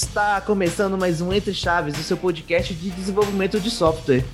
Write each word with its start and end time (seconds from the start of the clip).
Está 0.00 0.40
começando 0.40 0.96
mais 0.96 1.20
um 1.20 1.32
Entre 1.32 1.52
Chaves, 1.52 1.98
o 1.98 2.04
seu 2.04 2.16
podcast 2.16 2.72
de 2.72 2.88
desenvolvimento 2.88 3.58
de 3.58 3.68
software. 3.68 4.24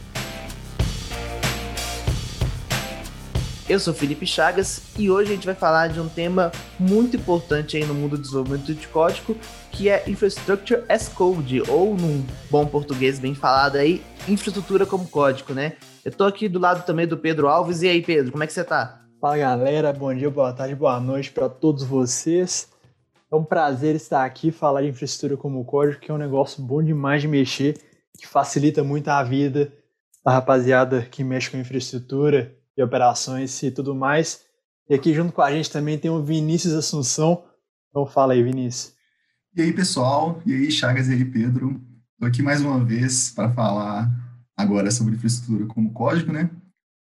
Eu 3.66 3.80
sou 3.80 3.94
Felipe 3.94 4.26
Chagas 4.26 4.82
e 4.98 5.10
hoje 5.10 5.32
a 5.32 5.34
gente 5.34 5.46
vai 5.46 5.54
falar 5.54 5.88
de 5.88 5.98
um 5.98 6.06
tema 6.08 6.52
muito 6.78 7.16
importante 7.16 7.78
aí 7.78 7.84
no 7.86 7.94
mundo 7.94 8.18
do 8.18 8.22
desenvolvimento 8.22 8.74
de 8.74 8.86
código, 8.88 9.38
que 9.72 9.88
é 9.88 10.04
Infrastructure 10.06 10.84
as 10.86 11.08
Code, 11.08 11.62
ou 11.66 11.96
num 11.96 12.22
bom 12.50 12.66
português 12.66 13.18
bem 13.18 13.34
falado 13.34 13.76
aí, 13.76 14.04
infraestrutura 14.28 14.84
como 14.84 15.08
código, 15.08 15.54
né? 15.54 15.76
Eu 16.04 16.12
tô 16.12 16.24
aqui 16.24 16.46
do 16.46 16.58
lado 16.58 16.84
também 16.84 17.06
do 17.06 17.16
Pedro 17.16 17.48
Alves. 17.48 17.80
E 17.80 17.88
aí, 17.88 18.02
Pedro, 18.02 18.32
como 18.32 18.44
é 18.44 18.46
que 18.46 18.52
você 18.52 18.64
tá? 18.64 19.00
Fala 19.18 19.38
galera, 19.38 19.94
bom 19.94 20.14
dia, 20.14 20.28
boa 20.28 20.52
tarde, 20.52 20.74
boa 20.74 21.00
noite 21.00 21.30
para 21.30 21.48
todos 21.48 21.84
vocês. 21.84 22.73
É 23.34 23.36
um 23.36 23.44
prazer 23.44 23.96
estar 23.96 24.24
aqui 24.24 24.52
falar 24.52 24.82
de 24.82 24.88
infraestrutura 24.90 25.36
como 25.36 25.64
código, 25.64 26.00
que 26.00 26.08
é 26.08 26.14
um 26.14 26.18
negócio 26.18 26.62
bom 26.62 26.80
demais 26.80 27.20
de 27.20 27.26
mexer, 27.26 27.76
que 28.16 28.28
facilita 28.28 28.84
muito 28.84 29.08
a 29.08 29.24
vida 29.24 29.72
da 30.24 30.30
rapaziada 30.30 31.02
que 31.02 31.24
mexe 31.24 31.50
com 31.50 31.56
infraestrutura 31.56 32.56
e 32.76 32.82
operações 32.82 33.60
e 33.64 33.72
tudo 33.72 33.92
mais. 33.92 34.42
E 34.88 34.94
aqui 34.94 35.12
junto 35.12 35.32
com 35.32 35.42
a 35.42 35.50
gente 35.50 35.68
também 35.68 35.98
tem 35.98 36.12
o 36.12 36.22
Vinícius 36.22 36.74
Assunção. 36.74 37.44
Então 37.90 38.06
fala 38.06 38.34
aí, 38.34 38.42
Vinícius. 38.44 38.94
E 39.56 39.62
aí, 39.62 39.72
pessoal? 39.72 40.40
E 40.46 40.54
aí, 40.54 40.70
Chagas 40.70 41.08
e 41.08 41.14
aí, 41.14 41.24
Pedro? 41.24 41.82
Estou 42.12 42.28
aqui 42.28 42.40
mais 42.40 42.60
uma 42.60 42.84
vez 42.84 43.32
para 43.32 43.50
falar 43.50 44.08
agora 44.56 44.92
sobre 44.92 45.16
infraestrutura 45.16 45.66
como 45.66 45.92
código, 45.92 46.32
né? 46.32 46.48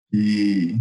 E 0.09 0.77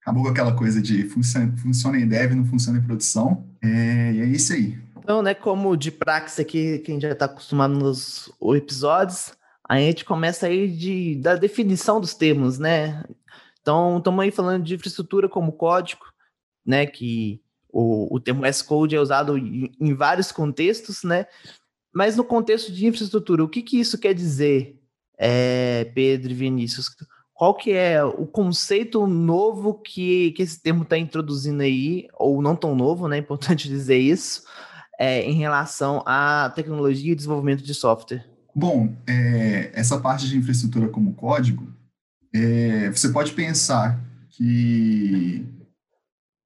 acabou 0.00 0.22
com 0.22 0.30
aquela 0.30 0.56
coisa 0.56 0.80
de 0.80 1.04
funciona, 1.04 1.54
funciona 1.58 1.98
em 1.98 2.08
dev, 2.08 2.32
não 2.32 2.46
funciona 2.46 2.78
em 2.78 2.82
produção. 2.82 3.49
É, 3.62 3.68
é 3.68 4.24
isso 4.26 4.52
aí. 4.52 4.78
Então, 4.98 5.22
né, 5.22 5.34
como 5.34 5.76
de 5.76 5.90
praxe 5.90 6.42
aqui, 6.42 6.78
quem 6.80 7.00
já 7.00 7.10
está 7.10 7.24
acostumado 7.24 7.74
nos 7.74 8.30
episódios, 8.54 9.32
a 9.68 9.78
gente 9.78 10.04
começa 10.04 10.46
aí 10.46 10.68
de, 10.68 11.16
da 11.16 11.36
definição 11.36 12.00
dos 12.00 12.14
termos, 12.14 12.58
né? 12.58 13.04
Então, 13.60 13.98
estamos 13.98 14.22
aí 14.22 14.30
falando 14.30 14.64
de 14.64 14.74
infraestrutura 14.74 15.28
como 15.28 15.52
código, 15.52 16.04
né? 16.64 16.86
Que 16.86 17.40
o, 17.68 18.14
o 18.14 18.20
termo 18.20 18.44
S-Code 18.44 18.96
é 18.96 19.00
usado 19.00 19.38
em, 19.38 19.72
em, 19.80 19.94
vários 19.94 20.32
contextos, 20.32 21.02
né? 21.02 21.26
Mas 21.92 22.16
no 22.16 22.24
contexto 22.24 22.72
de 22.72 22.86
infraestrutura, 22.86 23.44
o 23.44 23.48
que, 23.48 23.62
que 23.62 23.80
isso 23.80 23.98
quer 23.98 24.14
dizer, 24.14 24.78
é, 25.18 25.84
Pedro 25.94 26.30
e 26.30 26.34
Vinícius? 26.34 26.88
Qual 27.40 27.54
que 27.54 27.72
é 27.72 28.04
o 28.04 28.26
conceito 28.26 29.06
novo 29.06 29.72
que, 29.72 30.32
que 30.32 30.42
esse 30.42 30.62
termo 30.62 30.82
está 30.82 30.98
introduzindo 30.98 31.62
aí, 31.62 32.06
ou 32.18 32.42
não 32.42 32.54
tão 32.54 32.76
novo, 32.76 33.08
né? 33.08 33.16
Importante 33.16 33.66
dizer 33.66 33.96
isso, 33.96 34.42
é, 34.98 35.22
em 35.22 35.32
relação 35.32 36.02
à 36.04 36.52
tecnologia 36.54 37.12
e 37.12 37.16
desenvolvimento 37.16 37.64
de 37.64 37.72
software? 37.72 38.26
Bom, 38.54 38.94
é, 39.06 39.70
essa 39.72 39.98
parte 39.98 40.28
de 40.28 40.36
infraestrutura 40.36 40.90
como 40.90 41.14
código, 41.14 41.66
é, 42.34 42.90
você 42.90 43.08
pode 43.08 43.32
pensar 43.32 43.98
que 44.28 45.42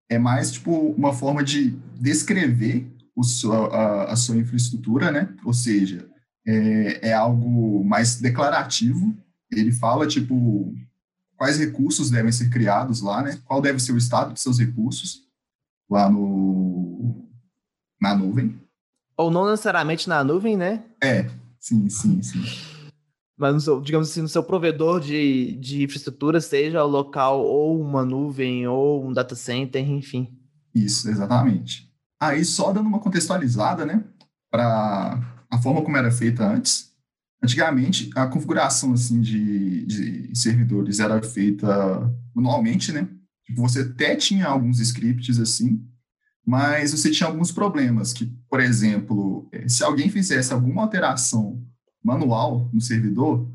é 0.09 0.17
mais 0.17 0.53
tipo 0.53 0.71
uma 0.97 1.13
forma 1.13 1.43
de 1.43 1.77
descrever 1.99 2.87
sua, 3.21 3.67
a, 3.67 4.13
a, 4.13 4.17
sua 4.17 4.37
infraestrutura, 4.37 5.11
né? 5.11 5.29
Ou 5.45 5.53
seja, 5.53 6.09
é, 6.47 7.09
é 7.09 7.13
algo 7.13 7.83
mais 7.83 8.21
declarativo 8.21 9.24
ele 9.59 9.73
fala, 9.73 10.07
tipo, 10.07 10.75
quais 11.37 11.59
recursos 11.59 12.11
devem 12.11 12.33
ser 12.33 12.51
criados 12.51 13.01
lá, 13.01 13.23
né? 13.23 13.39
Qual 13.45 13.61
deve 13.61 13.81
ser 13.81 13.93
o 13.93 13.99
estado 13.99 14.33
de 14.35 14.41
seus 14.41 14.59
recursos 14.59 15.25
lá 15.89 16.11
no, 16.11 17.25
na 18.01 18.15
nuvem. 18.15 18.59
Ou 19.17 19.31
não 19.31 19.49
necessariamente 19.51 20.09
na 20.09 20.25
nuvem, 20.25 20.57
né? 20.57 20.85
É, 21.03 21.31
sim, 21.59 21.89
sim, 21.89 22.23
sim. 22.23 22.43
Mas, 23.37 23.55
no 23.55 23.61
seu, 23.61 23.81
digamos 23.81 24.11
assim, 24.11 24.23
no 24.23 24.29
seu 24.29 24.43
provedor 24.43 25.01
de, 25.01 25.57
de 25.57 25.83
infraestrutura, 25.83 26.41
seja 26.41 26.85
o 26.85 26.89
local 26.89 27.41
ou 27.41 27.81
uma 27.81 28.05
nuvem 28.05 28.67
ou 28.67 29.05
um 29.05 29.13
data 29.13 29.35
center, 29.35 29.89
enfim. 29.89 30.39
Isso, 30.75 31.09
exatamente. 31.09 31.93
Aí, 32.21 32.45
só 32.45 32.73
dando 32.73 32.87
uma 32.87 33.01
contextualizada, 33.01 33.85
né, 33.85 34.05
para 34.51 35.21
a 35.51 35.59
forma 35.59 35.83
como 35.83 35.97
era 35.97 36.11
feita 36.11 36.47
antes, 36.47 36.94
Antigamente, 37.45 38.09
a 38.17 38.27
configuração 38.27 38.95
assim, 38.95 39.21
de, 39.21 39.85
de 39.85 40.35
servidores 40.35 40.99
era 40.99 41.23
feita 41.23 42.11
manualmente, 42.35 42.91
né? 42.91 43.07
Tipo, 43.45 43.61
você 43.61 43.81
até 43.81 44.17
tinha 44.17 44.47
alguns 44.47 44.81
scripts 44.81 45.39
assim, 45.39 45.87
mas 46.47 46.93
você 46.93 47.11
tinha 47.11 47.29
alguns 47.29 47.53
problemas, 47.53 48.15
que, 48.15 48.35
por 48.49 48.61
exemplo, 48.61 49.47
eh, 49.53 49.69
se 49.69 49.85
alguém 49.85 50.09
fizesse 50.09 50.55
alguma 50.55 50.81
alteração 50.81 51.63
manual 52.03 52.71
no 52.73 52.81
servidor, 52.81 53.47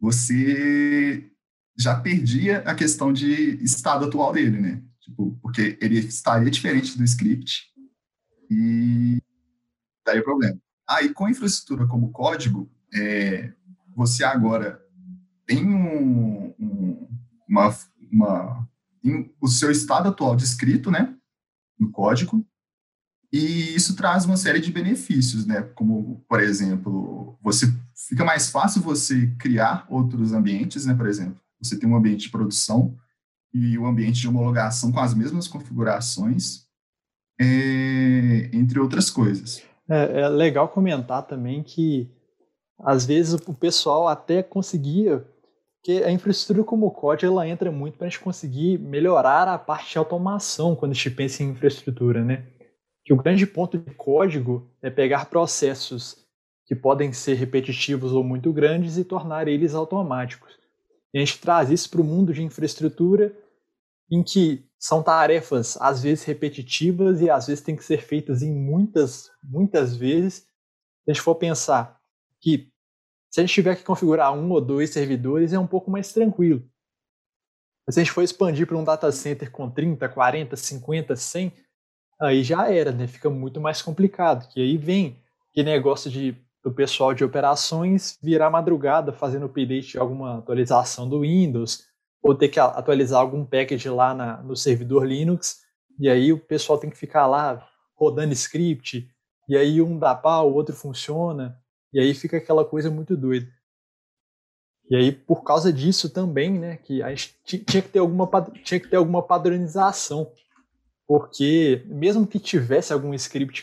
você 0.00 1.28
já 1.76 1.98
perdia 1.98 2.58
a 2.58 2.76
questão 2.76 3.12
de 3.12 3.60
estado 3.60 4.04
atual 4.04 4.32
dele, 4.32 4.60
né? 4.60 4.80
Tipo, 5.00 5.36
porque 5.42 5.76
ele 5.80 5.98
estaria 5.98 6.48
diferente 6.48 6.96
do 6.96 7.02
script 7.02 7.72
e 8.48 9.20
daria 10.06 10.22
problema. 10.22 10.56
Aí, 10.88 11.12
com 11.12 11.28
infraestrutura 11.28 11.88
como 11.88 12.12
código, 12.12 12.70
é, 12.94 13.52
você 13.94 14.24
agora 14.24 14.80
tem 15.46 15.66
um, 15.66 16.54
um, 16.58 17.08
uma, 17.48 17.74
uma 18.10 18.68
o 19.40 19.48
seu 19.48 19.70
estado 19.70 20.08
atual 20.08 20.36
descrito, 20.36 20.90
né, 20.90 21.14
no 21.78 21.90
código, 21.90 22.46
e 23.32 23.74
isso 23.74 23.96
traz 23.96 24.24
uma 24.24 24.36
série 24.36 24.60
de 24.60 24.70
benefícios, 24.70 25.46
né, 25.46 25.62
como, 25.74 26.24
por 26.28 26.40
exemplo, 26.40 27.38
você 27.42 27.66
fica 28.08 28.24
mais 28.24 28.50
fácil 28.50 28.82
você 28.82 29.34
criar 29.38 29.86
outros 29.88 30.32
ambientes, 30.32 30.86
né, 30.86 30.94
por 30.94 31.06
exemplo, 31.06 31.40
você 31.60 31.78
tem 31.78 31.88
um 31.88 31.96
ambiente 31.96 32.22
de 32.22 32.30
produção 32.30 32.96
e 33.52 33.76
o 33.76 33.82
um 33.82 33.86
ambiente 33.86 34.20
de 34.20 34.28
homologação 34.28 34.92
com 34.92 35.00
as 35.00 35.14
mesmas 35.14 35.48
configurações, 35.48 36.66
é, 37.40 38.50
entre 38.52 38.78
outras 38.78 39.10
coisas. 39.10 39.62
É, 39.88 40.20
é 40.20 40.28
legal 40.28 40.68
comentar 40.68 41.26
também 41.26 41.62
que 41.62 42.10
às 42.82 43.06
vezes 43.06 43.34
o 43.46 43.54
pessoal 43.54 44.08
até 44.08 44.42
conseguia 44.42 45.24
que 45.82 46.02
a 46.04 46.10
infraestrutura 46.10 46.64
como 46.64 46.90
código 46.90 47.32
ela 47.32 47.46
entra 47.46 47.70
muito 47.72 47.98
para 47.98 48.06
a 48.06 48.10
gente 48.10 48.20
conseguir 48.20 48.78
melhorar 48.78 49.48
a 49.48 49.58
parte 49.58 49.92
de 49.92 49.98
automação 49.98 50.76
quando 50.76 50.92
a 50.92 50.94
gente 50.94 51.10
pensa 51.10 51.42
em 51.42 51.50
infraestrutura, 51.50 52.24
né? 52.24 52.46
Que 53.04 53.12
o 53.12 53.16
grande 53.16 53.46
ponto 53.46 53.78
de 53.78 53.92
código 53.94 54.70
é 54.80 54.90
pegar 54.90 55.26
processos 55.26 56.24
que 56.66 56.74
podem 56.74 57.12
ser 57.12 57.34
repetitivos 57.34 58.12
ou 58.12 58.22
muito 58.22 58.52
grandes 58.52 58.96
e 58.96 59.04
tornar 59.04 59.48
eles 59.48 59.74
automáticos. 59.74 60.56
E 61.12 61.18
a 61.18 61.20
gente 61.24 61.40
traz 61.40 61.70
isso 61.70 61.90
para 61.90 62.00
o 62.00 62.04
mundo 62.04 62.32
de 62.32 62.42
infraestrutura 62.42 63.36
em 64.10 64.22
que 64.22 64.64
são 64.78 65.02
tarefas 65.02 65.76
às 65.80 66.02
vezes 66.02 66.24
repetitivas 66.24 67.20
e 67.20 67.28
às 67.28 67.46
vezes 67.46 67.62
têm 67.62 67.76
que 67.76 67.84
ser 67.84 68.02
feitas 68.02 68.42
em 68.42 68.52
muitas, 68.52 69.30
muitas 69.42 69.96
vezes. 69.96 70.34
Se 71.04 71.10
a 71.10 71.12
gente 71.12 71.22
for 71.22 71.34
pensar 71.34 72.00
que 72.40 72.71
se 73.32 73.40
a 73.40 73.42
gente 73.42 73.54
tiver 73.54 73.76
que 73.76 73.82
configurar 73.82 74.32
um 74.32 74.50
ou 74.50 74.60
dois 74.60 74.90
servidores, 74.90 75.52
é 75.52 75.58
um 75.58 75.66
pouco 75.66 75.90
mais 75.90 76.12
tranquilo. 76.12 76.62
Mas 77.86 77.94
se 77.94 78.00
a 78.00 78.04
gente 78.04 78.12
for 78.12 78.22
expandir 78.22 78.66
para 78.66 78.76
um 78.76 78.84
data 78.84 79.10
center 79.10 79.50
com 79.50 79.70
30, 79.70 80.08
40, 80.08 80.54
50, 80.54 81.16
100, 81.16 81.52
aí 82.20 82.44
já 82.44 82.70
era, 82.70 82.92
né? 82.92 83.06
Fica 83.06 83.30
muito 83.30 83.60
mais 83.60 83.80
complicado. 83.80 84.48
Que 84.48 84.60
aí 84.60 84.76
vem 84.76 85.18
que 85.52 85.62
negócio 85.62 86.10
de 86.10 86.36
do 86.62 86.72
pessoal 86.72 87.12
de 87.12 87.24
operações 87.24 88.16
virar 88.22 88.48
madrugada 88.48 89.12
fazendo 89.12 89.46
update 89.46 89.92
de 89.92 89.98
alguma 89.98 90.38
atualização 90.38 91.08
do 91.08 91.22
Windows, 91.22 91.88
ou 92.22 92.34
ter 92.36 92.48
que 92.48 92.60
atualizar 92.60 93.20
algum 93.20 93.44
package 93.44 93.88
lá 93.88 94.14
na, 94.14 94.36
no 94.42 94.54
servidor 94.54 95.04
Linux, 95.04 95.62
e 95.98 96.08
aí 96.08 96.32
o 96.32 96.38
pessoal 96.38 96.78
tem 96.78 96.88
que 96.88 96.96
ficar 96.96 97.26
lá 97.26 97.68
rodando 97.96 98.32
script, 98.32 99.10
e 99.48 99.56
aí 99.56 99.82
um 99.82 99.98
dá 99.98 100.14
pau, 100.14 100.50
o 100.50 100.54
outro 100.54 100.74
funciona. 100.74 101.60
E 101.92 102.00
aí 102.00 102.14
fica 102.14 102.38
aquela 102.38 102.64
coisa 102.64 102.90
muito 102.90 103.16
doida. 103.16 103.48
E 104.90 104.96
aí, 104.96 105.12
por 105.12 105.42
causa 105.42 105.72
disso 105.72 106.10
também, 106.10 106.58
né, 106.58 106.76
que 106.76 107.02
a 107.02 107.10
gente 107.10 107.34
tinha 107.44 107.82
que 107.82 107.88
ter 107.88 107.98
alguma, 107.98 108.28
tinha 108.62 108.80
que 108.80 108.88
ter 108.88 108.96
alguma 108.96 109.22
padronização. 109.22 110.32
Porque, 111.06 111.82
mesmo 111.86 112.26
que 112.26 112.38
tivesse 112.38 112.92
algum 112.92 113.12
script 113.14 113.62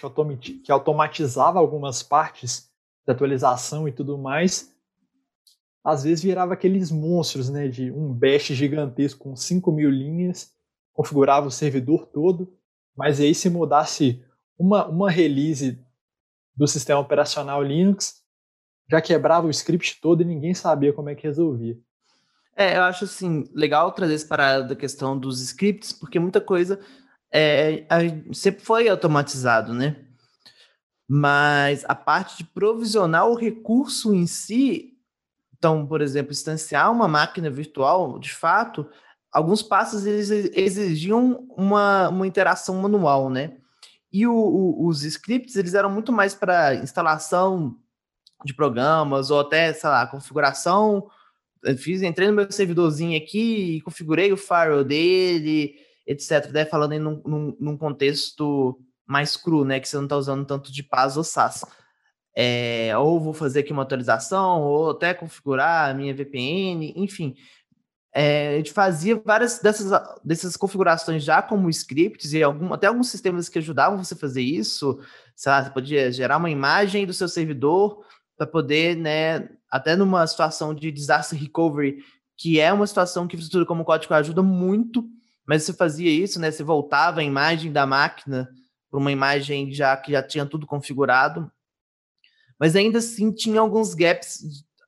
que 0.63 0.71
automatizava 0.71 1.59
algumas 1.59 2.03
partes 2.03 2.69
de 3.05 3.11
atualização 3.11 3.87
e 3.87 3.91
tudo 3.91 4.17
mais, 4.17 4.73
às 5.83 6.03
vezes 6.03 6.23
virava 6.23 6.53
aqueles 6.53 6.91
monstros, 6.91 7.49
né, 7.49 7.67
de 7.67 7.91
um 7.91 8.13
bash 8.13 8.47
gigantesco 8.47 9.23
com 9.23 9.35
5 9.35 9.71
mil 9.71 9.89
linhas, 9.89 10.51
configurava 10.93 11.47
o 11.47 11.51
servidor 11.51 12.05
todo, 12.07 12.53
mas 12.95 13.19
aí 13.19 13.33
se 13.33 13.49
mudasse 13.49 14.23
uma, 14.57 14.87
uma 14.87 15.09
release 15.09 15.79
do 16.55 16.67
sistema 16.67 16.99
operacional 16.99 17.63
Linux, 17.63 18.18
já 18.89 18.99
quebrava 18.99 19.47
o 19.47 19.51
script 19.51 19.99
todo 20.01 20.21
e 20.21 20.25
ninguém 20.25 20.53
sabia 20.53 20.91
como 20.91 21.09
é 21.09 21.15
que 21.15 21.27
resolvia. 21.27 21.77
É, 22.55 22.77
eu 22.77 22.83
acho 22.83 23.05
assim, 23.05 23.49
legal 23.53 23.91
trazer 23.91 24.15
essa 24.15 24.27
parada 24.27 24.63
da 24.65 24.75
questão 24.75 25.17
dos 25.17 25.41
scripts, 25.41 25.93
porque 25.93 26.19
muita 26.19 26.41
coisa 26.41 26.79
é, 27.31 27.85
sempre 28.33 28.61
foi 28.61 28.89
automatizado, 28.89 29.73
né? 29.73 29.95
Mas 31.07 31.85
a 31.87 31.95
parte 31.95 32.37
de 32.37 32.43
provisionar 32.43 33.27
o 33.27 33.35
recurso 33.35 34.13
em 34.13 34.27
si, 34.27 34.93
então, 35.57 35.85
por 35.85 36.01
exemplo, 36.01 36.31
instanciar 36.31 36.91
uma 36.91 37.07
máquina 37.07 37.49
virtual, 37.49 38.19
de 38.19 38.33
fato, 38.33 38.87
alguns 39.31 39.61
passos 39.61 40.05
eles 40.05 40.29
exigiam 40.29 41.47
uma, 41.55 42.09
uma 42.09 42.27
interação 42.27 42.75
manual, 42.75 43.29
né? 43.29 43.57
E 44.11 44.27
o, 44.27 44.33
o, 44.33 44.87
os 44.87 45.03
scripts, 45.03 45.55
eles 45.55 45.75
eram 45.75 45.89
muito 45.89 46.11
mais 46.11 46.33
para 46.33 46.75
instalação 46.75 47.77
de 48.45 48.53
programas 48.53 49.29
ou 49.31 49.39
até, 49.39 49.73
sei 49.73 49.89
lá, 49.89 50.07
configuração. 50.07 51.07
Eu 51.63 51.77
fiz, 51.77 52.01
entrei 52.01 52.27
no 52.27 52.33
meu 52.33 52.51
servidorzinho 52.51 53.17
aqui 53.17 53.81
configurei 53.81 54.31
o 54.31 54.37
firewall 54.37 54.83
dele, 54.83 55.75
etc. 56.07 56.49
Daí 56.51 56.65
falando 56.65 56.93
em 56.93 56.99
num, 56.99 57.21
num, 57.25 57.57
num, 57.59 57.77
contexto 57.77 58.79
mais 59.05 59.35
cru, 59.35 59.65
né? 59.65 59.79
Que 59.79 59.87
você 59.87 59.97
não 59.97 60.03
está 60.03 60.17
usando 60.17 60.45
tanto 60.45 60.71
de 60.71 60.83
PaaS 60.83 61.17
ou 61.17 61.23
SaaS. 61.23 61.65
É, 62.35 62.97
ou 62.97 63.19
vou 63.19 63.33
fazer 63.33 63.61
aqui 63.61 63.73
uma 63.73 63.83
atualização, 63.83 64.61
ou 64.61 64.91
até 64.91 65.13
configurar 65.13 65.89
a 65.89 65.93
minha 65.93 66.13
VPN, 66.13 66.93
enfim. 66.95 67.35
É, 68.13 68.53
a 68.53 68.57
gente 68.57 68.71
fazia 68.71 69.21
várias 69.23 69.59
dessas, 69.59 69.91
dessas 70.23 70.57
configurações 70.57 71.23
já 71.23 71.41
como 71.41 71.69
scripts 71.69 72.33
e 72.33 72.41
algum, 72.41 72.73
até 72.73 72.87
alguns 72.87 73.09
sistemas 73.09 73.49
que 73.49 73.59
ajudavam 73.59 74.03
você 74.03 74.13
a 74.13 74.17
fazer 74.17 74.41
isso. 74.41 74.99
Sei 75.35 75.51
lá, 75.51 75.63
você 75.63 75.69
podia 75.69 76.11
gerar 76.11 76.37
uma 76.37 76.49
imagem 76.49 77.05
do 77.05 77.13
seu 77.13 77.27
servidor 77.27 78.03
para 78.39 78.47
poder, 78.47 78.95
né, 78.95 79.49
até 79.69 79.97
numa 79.97 80.25
situação 80.25 80.73
de 80.73 80.93
disaster 80.93 81.37
recovery, 81.37 82.01
que 82.37 82.57
é 82.57 82.71
uma 82.71 82.87
situação 82.87 83.27
que 83.27 83.35
infraestrutura 83.35 83.65
como 83.65 83.83
código 83.83 84.13
ajuda 84.13 84.41
muito, 84.41 85.05
mas 85.45 85.63
você 85.63 85.73
fazia 85.73 86.09
isso, 86.09 86.39
né? 86.39 86.49
Você 86.49 86.63
voltava 86.63 87.19
a 87.19 87.23
imagem 87.23 87.69
da 87.69 87.85
máquina 87.85 88.49
para 88.89 88.97
uma 88.97 89.11
imagem 89.11 89.73
já 89.73 89.97
que 89.97 90.13
já 90.13 90.23
tinha 90.23 90.45
tudo 90.45 90.65
configurado. 90.65 91.51
Mas 92.57 92.77
ainda 92.77 92.99
assim 92.99 93.29
tinha 93.29 93.59
alguns 93.59 93.93
gaps 93.93 94.39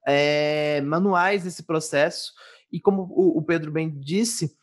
é, 0.07 0.80
manuais 0.81 1.44
nesse 1.44 1.63
processo 1.63 2.31
e 2.71 2.80
como 2.80 3.03
o 3.12 3.42
Pedro 3.42 3.69
bem 3.69 3.89
disse, 4.00 4.56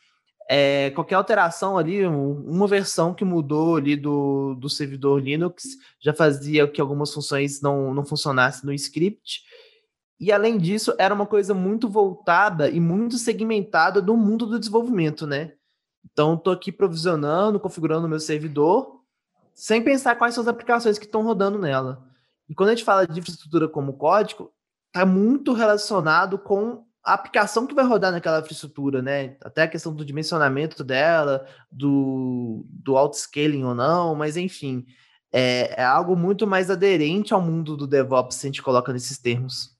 é, 0.50 0.91
qualquer 0.93 1.17
alteração 1.17 1.77
ali, 1.77 2.06
uma 2.06 2.67
versão 2.67 3.12
que 3.12 3.25
mudou 3.25 3.77
ali 3.77 3.95
do, 3.95 4.55
do 4.55 4.71
servidor 4.71 5.21
Linux 5.21 5.77
já 6.00 6.15
fazia 6.15 6.67
que 6.67 6.81
algumas 6.81 7.12
funções 7.12 7.61
não, 7.61 7.93
não 7.93 8.03
funcionassem 8.03 8.65
no 8.65 8.73
script. 8.73 9.43
E 10.19 10.33
além 10.33 10.56
disso, 10.56 10.95
era 10.99 11.15
uma 11.15 11.27
coisa 11.27 11.53
muito 11.53 11.87
voltada 11.87 12.71
e 12.71 12.81
muito 12.81 13.19
segmentada 13.19 14.00
do 14.00 14.17
mundo 14.17 14.47
do 14.47 14.59
desenvolvimento, 14.59 15.27
né? 15.27 15.53
Então, 16.11 16.35
estou 16.35 16.53
aqui 16.53 16.73
provisionando, 16.73 17.61
configurando 17.61 18.06
o 18.06 18.09
meu 18.09 18.19
servidor, 18.19 19.03
sem 19.55 19.83
pensar 19.83 20.17
quais 20.17 20.35
são 20.35 20.43
as 20.43 20.49
aplicações 20.49 20.99
que 20.99 21.05
estão 21.05 21.23
rodando 21.23 21.59
nela. 21.59 22.09
E 22.49 22.55
quando 22.55 22.71
a 22.71 22.75
gente 22.75 22.85
fala 22.85 23.06
de 23.06 23.21
infraestrutura 23.21 23.69
como 23.69 23.93
código, 23.93 24.50
está 24.87 25.05
muito 25.05 25.53
relacionado 25.53 26.39
com 26.39 26.85
a 27.09 27.15
aplicação 27.15 27.67
que 27.67 27.75
vai 27.75 27.87
rodar 27.87 28.13
naquela 28.13 28.41
infraestrutura, 28.41 29.01
né? 29.01 29.37
Até 29.41 29.63
a 29.63 29.69
questão 29.69 29.95
do 29.95 30.05
dimensionamento 30.05 30.85
dela, 30.85 31.47
do, 31.73 32.67
do 32.69 32.99
auto-scaling 32.99 33.65
ou 33.65 33.75
não, 33.75 34.15
mas 34.15 34.37
enfim, 34.37 34.85
é, 35.33 35.81
é, 35.81 35.85
algo 35.85 36.15
muito 36.15 36.47
mais 36.47 36.71
aderente 36.71 37.33
ao 37.33 37.41
mundo 37.41 37.79
do 37.79 37.87
DevOps 37.87 38.37
se 38.37 38.47
a 38.47 38.49
gente 38.49 38.63
coloca 38.63 38.93
nesses 38.93 39.19
termos. 39.19 39.75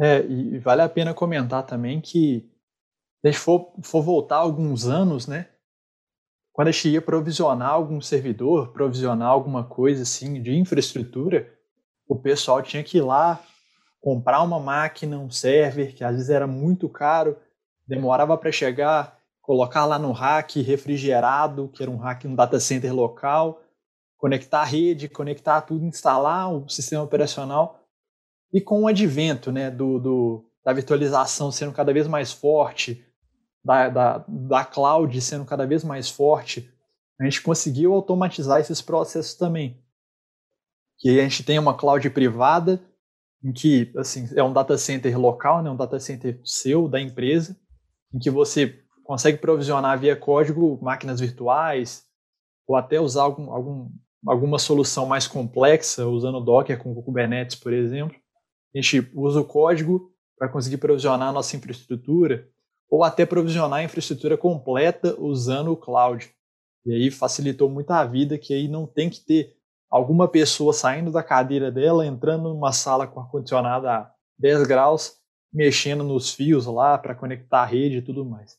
É, 0.00 0.26
e 0.26 0.58
vale 0.58 0.82
a 0.82 0.88
pena 0.88 1.14
comentar 1.14 1.62
também 1.64 2.00
que 2.00 2.50
se 3.20 3.28
a 3.28 3.30
gente 3.30 3.40
for, 3.40 3.72
for 3.82 4.02
voltar 4.02 4.36
alguns 4.36 4.88
anos, 4.88 5.28
né? 5.28 5.50
Quando 6.52 6.66
a 6.66 6.72
gente 6.72 6.88
ia 6.88 7.00
provisionar 7.00 7.70
algum 7.70 8.00
servidor, 8.00 8.72
provisionar 8.72 9.28
alguma 9.28 9.62
coisa 9.62 10.02
assim 10.02 10.42
de 10.42 10.52
infraestrutura, 10.56 11.48
o 12.08 12.16
pessoal 12.16 12.60
tinha 12.60 12.82
que 12.82 12.98
ir 12.98 13.02
lá 13.02 13.40
comprar 14.00 14.42
uma 14.42 14.58
máquina, 14.58 15.18
um 15.18 15.30
server, 15.30 15.94
que 15.94 16.02
às 16.02 16.14
vezes 16.14 16.30
era 16.30 16.46
muito 16.46 16.88
caro, 16.88 17.36
demorava 17.86 18.36
para 18.38 18.50
chegar, 18.50 19.18
colocar 19.42 19.84
lá 19.84 19.98
no 19.98 20.12
rack 20.12 20.60
refrigerado, 20.62 21.68
que 21.68 21.82
era 21.82 21.90
um 21.90 21.96
rack, 21.96 22.26
um 22.26 22.34
data 22.34 22.58
center 22.58 22.94
local, 22.94 23.62
conectar 24.16 24.60
a 24.60 24.64
rede, 24.64 25.08
conectar 25.08 25.60
tudo, 25.62 25.84
instalar 25.84 26.52
o 26.52 26.68
sistema 26.68 27.02
operacional. 27.02 27.84
E 28.52 28.60
com 28.60 28.82
o 28.82 28.86
advento 28.88 29.52
né, 29.52 29.70
do, 29.70 29.98
do 29.98 30.44
da 30.64 30.72
virtualização 30.72 31.50
sendo 31.50 31.72
cada 31.72 31.92
vez 31.92 32.06
mais 32.06 32.32
forte, 32.32 33.04
da, 33.64 33.88
da, 33.88 34.24
da 34.26 34.64
cloud 34.64 35.20
sendo 35.20 35.44
cada 35.44 35.66
vez 35.66 35.84
mais 35.84 36.08
forte, 36.08 36.72
a 37.20 37.24
gente 37.24 37.42
conseguiu 37.42 37.92
automatizar 37.92 38.60
esses 38.60 38.80
processos 38.80 39.34
também. 39.34 39.82
Que 40.98 41.18
a 41.18 41.22
gente 41.22 41.42
tem 41.42 41.58
uma 41.58 41.76
cloud 41.76 42.08
privada, 42.10 42.82
em 43.42 43.52
que 43.52 43.92
assim 43.96 44.28
é 44.34 44.42
um 44.42 44.52
data 44.52 44.76
center 44.76 45.18
local, 45.18 45.62
né, 45.62 45.70
um 45.70 45.76
data 45.76 45.98
center 45.98 46.40
seu 46.44 46.88
da 46.88 47.00
empresa, 47.00 47.56
em 48.14 48.18
que 48.18 48.30
você 48.30 48.82
consegue 49.04 49.38
provisionar 49.38 49.98
via 49.98 50.14
código 50.14 50.78
máquinas 50.82 51.20
virtuais 51.20 52.04
ou 52.66 52.76
até 52.76 53.00
usar 53.00 53.22
algum, 53.22 53.50
algum, 53.50 53.90
alguma 54.26 54.58
solução 54.58 55.06
mais 55.06 55.26
complexa 55.26 56.06
usando 56.06 56.40
Docker 56.40 56.78
com 56.78 56.94
Kubernetes, 57.02 57.56
por 57.56 57.72
exemplo. 57.72 58.16
A 58.74 58.78
gente 58.80 59.10
usa 59.14 59.40
o 59.40 59.44
código 59.44 60.12
para 60.38 60.48
conseguir 60.48 60.76
provisionar 60.76 61.28
a 61.28 61.32
nossa 61.32 61.56
infraestrutura 61.56 62.48
ou 62.88 63.02
até 63.02 63.26
provisionar 63.26 63.80
a 63.80 63.84
infraestrutura 63.84 64.36
completa 64.36 65.14
usando 65.18 65.72
o 65.72 65.76
cloud. 65.76 66.30
E 66.86 66.92
aí 66.92 67.10
facilitou 67.10 67.68
muito 67.68 67.90
a 67.90 68.04
vida, 68.04 68.38
que 68.38 68.54
aí 68.54 68.68
não 68.68 68.86
tem 68.86 69.10
que 69.10 69.20
ter 69.20 69.56
alguma 69.90 70.28
pessoa 70.28 70.72
saindo 70.72 71.10
da 71.10 71.22
cadeira 71.22 71.70
dela, 71.70 72.06
entrando 72.06 72.50
numa 72.50 72.72
sala 72.72 73.06
com 73.06 73.20
ar-condicionado 73.20 73.88
a 73.88 74.10
10 74.38 74.66
graus, 74.66 75.14
mexendo 75.52 76.04
nos 76.04 76.32
fios 76.32 76.66
lá 76.66 76.96
para 76.96 77.14
conectar 77.14 77.62
a 77.62 77.66
rede 77.66 77.96
e 77.96 78.02
tudo 78.02 78.24
mais. 78.24 78.56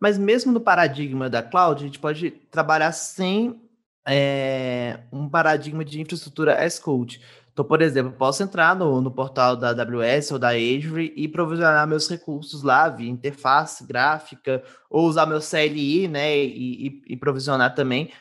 Mas 0.00 0.16
mesmo 0.16 0.52
no 0.52 0.60
paradigma 0.60 1.28
da 1.28 1.42
cloud, 1.42 1.82
a 1.82 1.86
gente 1.86 1.98
pode 1.98 2.30
trabalhar 2.30 2.92
sem 2.92 3.60
é, 4.06 5.00
um 5.12 5.28
paradigma 5.28 5.84
de 5.84 6.00
infraestrutura 6.00 6.64
as 6.64 6.78
code. 6.78 7.20
Então, 7.52 7.64
por 7.64 7.82
exemplo, 7.82 8.12
posso 8.12 8.40
entrar 8.40 8.76
no, 8.76 9.00
no 9.00 9.10
portal 9.10 9.56
da 9.56 9.70
AWS 9.70 10.30
ou 10.30 10.38
da 10.38 10.50
Azure 10.50 11.12
e 11.16 11.26
provisionar 11.26 11.88
meus 11.88 12.08
recursos 12.08 12.62
lá 12.62 12.88
via 12.88 13.10
interface 13.10 13.84
gráfica, 13.84 14.62
ou 14.88 15.08
usar 15.08 15.26
meu 15.26 15.40
CLI, 15.40 16.06
né, 16.06 16.38
e, 16.38 16.86
e, 16.86 17.02
e 17.08 17.16
provisionar 17.16 17.74
também 17.74 18.12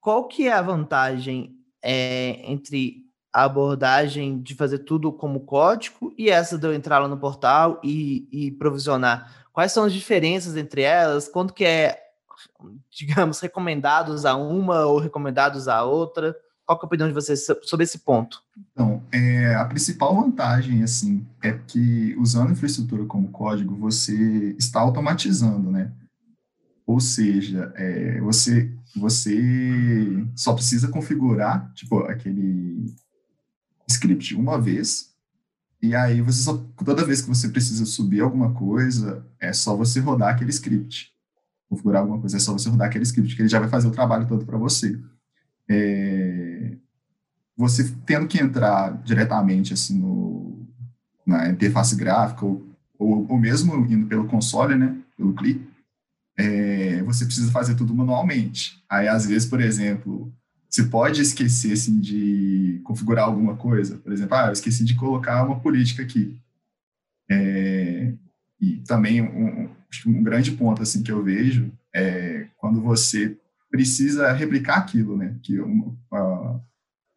qual 0.00 0.26
que 0.26 0.48
é 0.48 0.52
a 0.52 0.62
vantagem 0.62 1.56
é, 1.82 2.40
entre 2.50 3.04
a 3.32 3.44
abordagem 3.44 4.40
de 4.40 4.54
fazer 4.54 4.80
tudo 4.80 5.12
como 5.12 5.40
código 5.40 6.12
e 6.16 6.30
essa 6.30 6.58
de 6.58 6.66
eu 6.66 6.74
entrar 6.74 6.98
lá 6.98 7.08
no 7.08 7.18
portal 7.18 7.80
e, 7.84 8.28
e 8.32 8.50
provisionar? 8.52 9.46
Quais 9.52 9.72
são 9.72 9.84
as 9.84 9.92
diferenças 9.92 10.56
entre 10.56 10.82
elas? 10.82 11.28
Quanto 11.28 11.52
que 11.52 11.64
é, 11.64 12.00
digamos, 12.90 13.40
recomendados 13.40 14.24
a 14.24 14.36
uma 14.36 14.86
ou 14.86 14.98
recomendados 14.98 15.68
a 15.68 15.82
outra? 15.82 16.36
Qual 16.64 16.78
é 16.78 16.82
a 16.82 16.86
opinião 16.86 17.08
de 17.08 17.14
vocês 17.14 17.46
sobre 17.62 17.84
esse 17.84 18.00
ponto? 18.00 18.42
Então, 18.72 19.02
é, 19.10 19.54
a 19.54 19.64
principal 19.64 20.14
vantagem, 20.14 20.82
assim, 20.82 21.26
é 21.42 21.52
que 21.52 22.14
usando 22.18 22.52
infraestrutura 22.52 23.06
como 23.06 23.30
código, 23.30 23.74
você 23.74 24.54
está 24.58 24.80
automatizando, 24.80 25.70
né? 25.70 25.90
Ou 26.88 27.00
seja, 27.00 27.70
é, 27.76 28.18
você, 28.22 28.72
você 28.96 30.26
só 30.34 30.54
precisa 30.54 30.88
configurar, 30.88 31.70
tipo, 31.74 31.98
aquele 32.04 32.96
script 33.86 34.34
uma 34.34 34.58
vez, 34.58 35.14
e 35.82 35.94
aí 35.94 36.22
você 36.22 36.42
só, 36.42 36.56
toda 36.82 37.04
vez 37.04 37.20
que 37.20 37.28
você 37.28 37.50
precisa 37.50 37.84
subir 37.84 38.22
alguma 38.22 38.54
coisa, 38.54 39.22
é 39.38 39.52
só 39.52 39.76
você 39.76 40.00
rodar 40.00 40.30
aquele 40.30 40.48
script. 40.48 41.12
Configurar 41.68 42.00
alguma 42.00 42.20
coisa, 42.20 42.38
é 42.38 42.40
só 42.40 42.54
você 42.54 42.70
rodar 42.70 42.88
aquele 42.88 43.04
script, 43.04 43.36
que 43.36 43.42
ele 43.42 43.50
já 43.50 43.60
vai 43.60 43.68
fazer 43.68 43.88
o 43.88 43.92
trabalho 43.92 44.26
todo 44.26 44.46
para 44.46 44.56
você. 44.56 44.98
É, 45.68 46.72
você 47.54 47.92
tendo 48.06 48.26
que 48.26 48.42
entrar 48.42 48.96
diretamente 49.02 49.74
assim 49.74 49.98
no, 49.98 50.66
na 51.26 51.50
interface 51.50 51.94
gráfica, 51.94 52.46
ou, 52.46 52.66
ou, 52.98 53.26
ou 53.28 53.38
mesmo 53.38 53.76
indo 53.92 54.06
pelo 54.06 54.26
console, 54.26 54.74
né, 54.74 54.96
pelo 55.18 55.34
clique, 55.34 55.68
é, 56.38 57.02
você 57.02 57.24
precisa 57.24 57.50
fazer 57.50 57.74
tudo 57.74 57.92
manualmente. 57.92 58.80
Aí, 58.88 59.08
às 59.08 59.26
vezes, 59.26 59.48
por 59.48 59.60
exemplo, 59.60 60.32
você 60.70 60.84
pode 60.84 61.20
esquecer 61.20 61.72
assim, 61.72 61.98
de 61.98 62.80
configurar 62.84 63.24
alguma 63.24 63.56
coisa. 63.56 63.98
Por 63.98 64.12
exemplo, 64.12 64.36
ah, 64.36 64.46
eu 64.46 64.52
esqueci 64.52 64.84
de 64.84 64.94
colocar 64.94 65.42
uma 65.44 65.58
política 65.58 66.02
aqui. 66.02 66.38
É, 67.28 68.12
e 68.60 68.76
também 68.86 69.20
um, 69.20 69.68
um, 70.06 70.22
grande 70.22 70.52
ponto 70.52 70.80
assim 70.80 71.02
que 71.02 71.12
eu 71.12 71.22
vejo 71.22 71.70
é 71.94 72.46
quando 72.56 72.80
você 72.80 73.36
precisa 73.70 74.32
replicar 74.32 74.78
aquilo, 74.78 75.16
né? 75.16 75.36
Que 75.42 75.60
uh, 75.60 76.60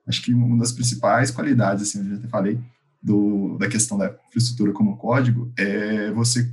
acho 0.07 0.21
que 0.23 0.33
uma 0.33 0.57
das 0.57 0.71
principais 0.71 1.29
qualidades, 1.29 1.83
assim, 1.83 1.99
eu 1.99 2.21
já 2.21 2.27
falei, 2.27 2.59
do, 3.01 3.57
da 3.57 3.69
questão 3.69 3.97
da 3.97 4.15
infraestrutura 4.27 4.73
como 4.73 4.97
código 4.97 5.51
é 5.57 6.11
você 6.11 6.51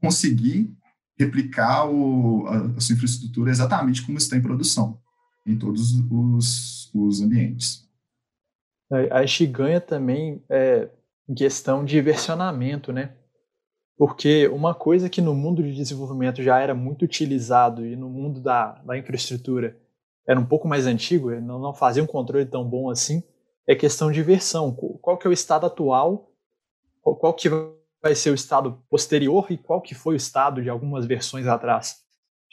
conseguir 0.00 0.72
replicar 1.20 1.88
o, 1.88 2.46
a, 2.46 2.76
a, 2.76 2.80
sua 2.80 2.94
infraestrutura 2.94 3.50
exatamente 3.50 4.04
como 4.04 4.18
está 4.18 4.36
em 4.36 4.42
produção, 4.42 4.98
em 5.46 5.56
todos 5.56 5.92
os, 6.10 6.90
os, 6.94 7.20
ambientes. 7.20 7.88
A 9.10 9.24
gente 9.24 9.46
ganha 9.46 9.80
também 9.80 10.42
é, 10.48 10.88
em 11.28 11.34
questão 11.34 11.84
de 11.84 12.00
versionamento, 12.00 12.92
né? 12.92 13.12
Porque 13.96 14.48
uma 14.48 14.74
coisa 14.74 15.10
que 15.10 15.20
no 15.20 15.34
mundo 15.34 15.62
de 15.62 15.74
desenvolvimento 15.74 16.42
já 16.42 16.58
era 16.58 16.74
muito 16.74 17.04
utilizado 17.04 17.86
e 17.86 17.94
no 17.94 18.08
mundo 18.08 18.40
da, 18.40 18.72
da 18.82 18.98
infraestrutura 18.98 19.76
era 20.26 20.40
um 20.40 20.46
pouco 20.46 20.66
mais 20.66 20.86
antigo, 20.86 21.30
não, 21.40 21.58
não 21.58 21.74
fazia 21.74 22.02
um 22.02 22.06
controle 22.06 22.46
tão 22.46 22.64
bom 22.64 22.88
assim, 22.88 23.22
é 23.66 23.74
questão 23.74 24.10
de 24.10 24.22
versão. 24.22 24.72
Qual 24.72 25.18
que 25.18 25.26
é 25.26 25.30
o 25.30 25.32
estado 25.32 25.66
atual, 25.66 26.32
qual 27.02 27.34
que 27.34 27.48
vai 28.02 28.14
ser 28.14 28.30
o 28.30 28.34
estado 28.34 28.82
posterior 28.88 29.46
e 29.50 29.58
qual 29.58 29.80
que 29.80 29.94
foi 29.94 30.14
o 30.14 30.16
estado 30.16 30.62
de 30.62 30.70
algumas 30.70 31.06
versões 31.06 31.46
atrás. 31.46 31.96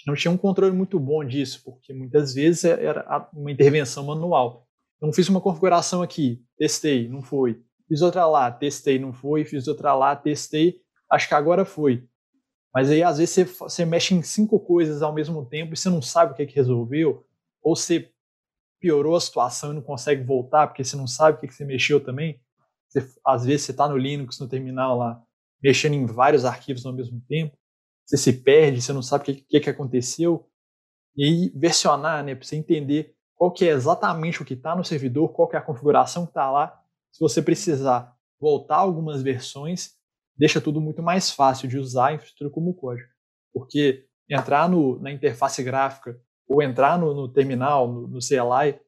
Não 0.06 0.16
tinha 0.16 0.32
um 0.32 0.38
controle 0.38 0.74
muito 0.74 0.98
bom 0.98 1.22
disso, 1.24 1.62
porque 1.66 1.94
muitas 1.94 2.34
vezes 2.34 2.63
era 2.63 3.30
uma 3.34 3.51
intervenção 3.51 4.06
manual. 4.06 4.66
Então 4.96 5.12
fiz 5.12 5.27
uma 5.27 5.42
configuração 5.42 6.01
aqui, 6.01 6.42
testei, 6.58 7.10
não 7.10 7.22
foi. 7.22 7.62
Fiz 7.89 8.01
outra 8.01 8.25
lá, 8.25 8.50
testei, 8.50 8.98
não 8.98 9.12
foi. 9.12 9.44
Fiz 9.44 9.68
outra 9.68 9.94
lá, 9.94 10.16
testei, 10.16 10.80
acho 11.12 11.27
que 11.27 11.34
agora 11.34 11.66
foi. 11.66 12.08
Mas 12.74 12.89
aí 12.89 13.04
às 13.04 13.18
vezes 13.18 13.36
você, 13.36 13.44
você 13.44 13.86
mexe 13.86 14.16
em 14.16 14.22
cinco 14.22 14.60
coisas 14.60 15.01
ao 15.01 15.13
mesmo 15.13 15.46
tempo 15.46 15.74
e 15.74 15.77
você 15.77 15.89
não 15.89 16.01
sabe 16.01 16.32
o 16.32 16.36
que, 16.36 16.44
é 16.44 16.46
que 16.46 16.56
resolveu, 16.56 17.25
ou 17.62 17.75
você 17.75 18.10
piorou 18.80 19.16
a 19.16 19.22
situação 19.22 19.72
e 19.72 19.75
não 19.75 19.82
consegue 19.82 20.24
voltar 20.24 20.68
porque 20.68 20.86
você 20.86 20.96
não 20.96 21.08
sabe 21.08 21.38
o 21.38 21.42
que, 21.42 21.48
que 21.48 21.54
você 21.54 21.66
mexeu 21.66 22.00
também. 22.00 22.39
Você, 22.88 23.06
às 23.25 23.44
vezes 23.44 23.66
você 23.66 23.72
está 23.72 23.89
no 23.89 23.98
Linux, 23.98 24.39
no 24.39 24.48
terminal 24.48 24.98
lá, 24.98 25.22
mexendo 25.62 25.94
em 25.94 26.06
vários 26.06 26.46
arquivos 26.46 26.86
ao 26.86 26.94
mesmo 26.94 27.22
tempo, 27.28 27.58
você 28.06 28.18
se 28.18 28.34
perde, 28.34 28.82
você 28.82 28.94
não 28.94 29.02
sabe 29.02 29.22
o 29.22 29.26
que, 29.26 29.34
que, 29.42 29.60
que 29.60 29.70
aconteceu. 29.70 30.50
E 31.16 31.24
aí 31.24 31.52
versionar, 31.56 32.24
né, 32.24 32.36
para 32.36 32.46
você 32.46 32.56
entender 32.56 33.16
qual 33.36 33.52
que 33.52 33.66
é 33.66 33.72
exatamente 33.72 34.42
o 34.42 34.46
que 34.46 34.54
está 34.54 34.76
no 34.76 34.84
servidor, 34.84 35.30
qual 35.34 35.48
que 35.48 35.56
é 35.56 35.60
a 35.60 35.64
configuração 35.64 36.26
que 36.26 36.32
está 36.32 36.50
lá. 36.50 36.82
Se 37.12 37.20
você 37.20 37.42
precisar 37.42 38.16
voltar 38.40 38.78
algumas 38.78 39.22
versões, 39.22 39.96
deixa 40.38 40.62
tudo 40.62 40.80
muito 40.80 41.02
mais 41.04 41.32
fácil 41.32 41.68
de 41.68 41.78
usar 41.78 42.08
a 42.08 42.14
infraestrutura 42.14 42.50
como 42.50 42.74
código. 42.74 43.10
Porque 43.54 44.08
entrar 44.30 44.70
no, 44.70 45.00
na 45.00 45.12
interface 45.12 45.64
gráfica 45.64 46.20
ou 46.48 46.62
entrar 46.62 46.98
no, 46.98 47.14
no 47.14 47.28
terminal, 47.28 47.92
no, 47.92 48.08
no 48.08 48.20
CLI, 48.20 48.80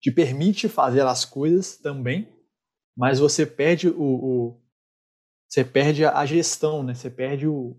te 0.00 0.10
permite 0.10 0.68
fazer 0.68 1.02
as 1.02 1.24
coisas 1.24 1.76
também, 1.76 2.28
mas 2.96 3.20
você 3.20 3.46
perde 3.46 3.88
o, 3.88 4.02
o 4.02 4.61
você 5.52 5.62
perde 5.62 6.02
a 6.06 6.24
gestão, 6.24 6.82
né? 6.82 6.94
Você 6.94 7.10
perde 7.10 7.46
o, 7.46 7.76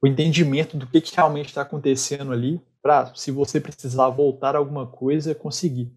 o 0.00 0.06
entendimento 0.06 0.78
do 0.78 0.86
que, 0.86 0.98
que 1.02 1.14
realmente 1.14 1.48
está 1.48 1.60
acontecendo 1.60 2.32
ali, 2.32 2.58
para 2.80 3.14
se 3.14 3.30
você 3.30 3.60
precisar 3.60 4.08
voltar 4.08 4.56
alguma 4.56 4.86
coisa, 4.86 5.34
conseguir. 5.34 5.94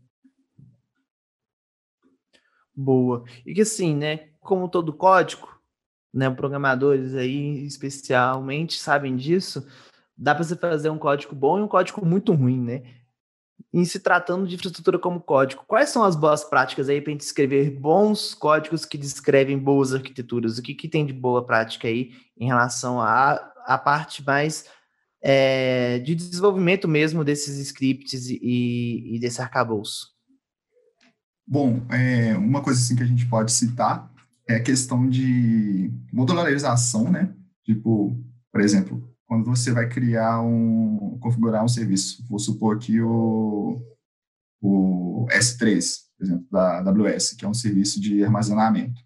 Boa. 2.76 3.24
E 3.46 3.54
que 3.54 3.62
assim, 3.62 3.96
né? 3.96 4.28
Como 4.42 4.68
todo 4.68 4.92
código, 4.92 5.48
né? 6.14 6.30
Programadores 6.30 7.16
aí 7.16 7.66
especialmente 7.66 8.78
sabem 8.78 9.16
disso. 9.16 9.66
Dá 10.18 10.36
para 10.36 10.44
você 10.44 10.58
fazer 10.58 10.90
um 10.90 11.00
código 11.00 11.34
bom 11.34 11.60
e 11.60 11.62
um 11.62 11.68
código 11.70 12.06
muito 12.06 12.34
ruim, 12.34 12.60
né? 12.60 12.84
Em 13.74 13.84
se 13.84 14.00
tratando 14.00 14.48
de 14.48 14.56
infraestrutura 14.56 14.98
como 14.98 15.20
código, 15.20 15.66
quais 15.68 15.90
são 15.90 16.04
as 16.04 16.16
boas 16.16 16.44
práticas 16.44 16.88
aí 16.88 17.02
para 17.02 17.12
a 17.12 17.14
gente 17.14 17.22
escrever 17.22 17.70
bons 17.72 18.34
códigos 18.34 18.86
que 18.86 18.98
descrevem 18.98 19.58
boas 19.58 19.94
arquiteturas? 19.94 20.58
O 20.58 20.62
que, 20.62 20.74
que 20.74 20.88
tem 20.88 21.06
de 21.06 21.14
boa 21.14 21.46
prática 21.46 21.88
aí 21.88 22.12
em 22.38 22.48
relação 22.48 23.02
à, 23.02 23.34
à 23.66 23.78
parte 23.78 24.24
mais 24.24 24.66
é, 25.22 26.00
de 26.00 26.16
desenvolvimento 26.16 26.88
mesmo 26.88 27.24
desses 27.24 27.58
scripts 27.58 28.30
e, 28.30 29.16
e 29.16 29.20
desse 29.20 29.42
arcabouço? 29.42 30.16
Bom, 31.48 31.86
é, 31.92 32.36
uma 32.38 32.62
coisa 32.62 32.80
assim 32.80 32.96
que 32.96 33.04
a 33.04 33.08
gente 33.08 33.28
pode 33.28 33.52
citar 33.52 34.12
é 34.48 34.56
a 34.56 34.64
questão 34.64 35.10
de 35.10 35.92
modularização, 36.14 37.12
né? 37.12 37.34
Tipo, 37.64 38.18
por 38.52 38.62
exemplo, 38.62 39.15
quando 39.28 39.46
você 39.46 39.72
vai 39.72 39.90
criar 39.90 40.42
um, 40.42 41.18
configurar 41.20 41.64
um 41.64 41.68
serviço, 41.68 42.24
vou 42.30 42.40
supor 42.40 42.76
aqui 42.76 43.02
o, 43.02 43.82
o 44.62 45.28
S3, 45.32 46.06
por 46.18 46.26
exemplo, 46.26 46.46
da 46.52 46.80
AWS, 46.80 47.34
que 47.34 47.46
é 47.46 47.48
um 47.48 47.54
serviço 47.54 48.00
de 48.00 48.24
armazenamento. 48.24 49.02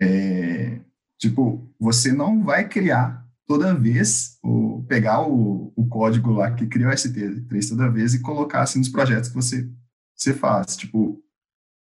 É, 0.00 0.80
tipo, 1.18 1.72
você 1.78 2.12
não 2.12 2.42
vai 2.42 2.68
criar 2.68 3.26
toda 3.46 3.74
vez, 3.74 4.38
ou 4.42 4.82
pegar 4.84 5.26
o, 5.26 5.72
o 5.74 5.86
código 5.88 6.32
lá 6.32 6.52
que 6.52 6.66
criou 6.66 6.90
o 6.90 6.94
S3 6.94 7.68
toda 7.68 7.90
vez 7.90 8.14
e 8.14 8.20
colocar 8.20 8.62
assim 8.62 8.78
nos 8.78 8.88
projetos 8.88 9.30
que 9.30 9.34
você, 9.34 9.70
você 10.14 10.34
faz. 10.34 10.76
Tipo, 10.76 11.22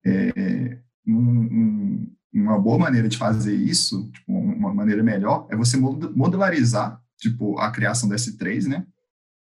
é, 0.06 0.80
um, 1.08 1.16
um, 1.16 2.16
uma 2.34 2.60
boa 2.60 2.78
maneira 2.78 3.08
de 3.08 3.18
fazer 3.18 3.56
isso, 3.56 4.10
tipo, 4.12 4.34
uma 4.34 4.74
maneira 4.74 5.04
melhor, 5.04 5.48
é 5.50 5.56
você 5.56 5.78
modularizar 5.78 7.03
tipo, 7.20 7.58
a 7.60 7.72
criação 7.72 8.10
do 8.10 8.16
S3, 8.16 8.68
né? 8.68 8.86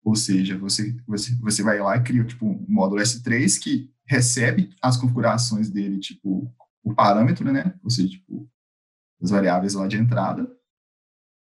Ou 0.03 0.15
seja, 0.15 0.57
você, 0.57 0.95
você, 1.07 1.35
você 1.35 1.63
vai 1.63 1.79
lá 1.79 1.97
e 1.97 2.03
cria, 2.03 2.23
tipo, 2.23 2.45
um 2.45 2.65
módulo 2.67 3.01
S3 3.01 3.59
que 3.61 3.91
recebe 4.05 4.75
as 4.81 4.97
configurações 4.97 5.69
dele, 5.69 5.99
tipo, 5.99 6.51
o 6.83 6.93
parâmetro, 6.93 7.51
né? 7.51 7.75
Ou 7.83 7.89
seja, 7.89 8.09
tipo, 8.09 8.49
as 9.21 9.29
variáveis 9.29 9.73
lá 9.73 9.87
de 9.87 9.97
entrada. 9.97 10.51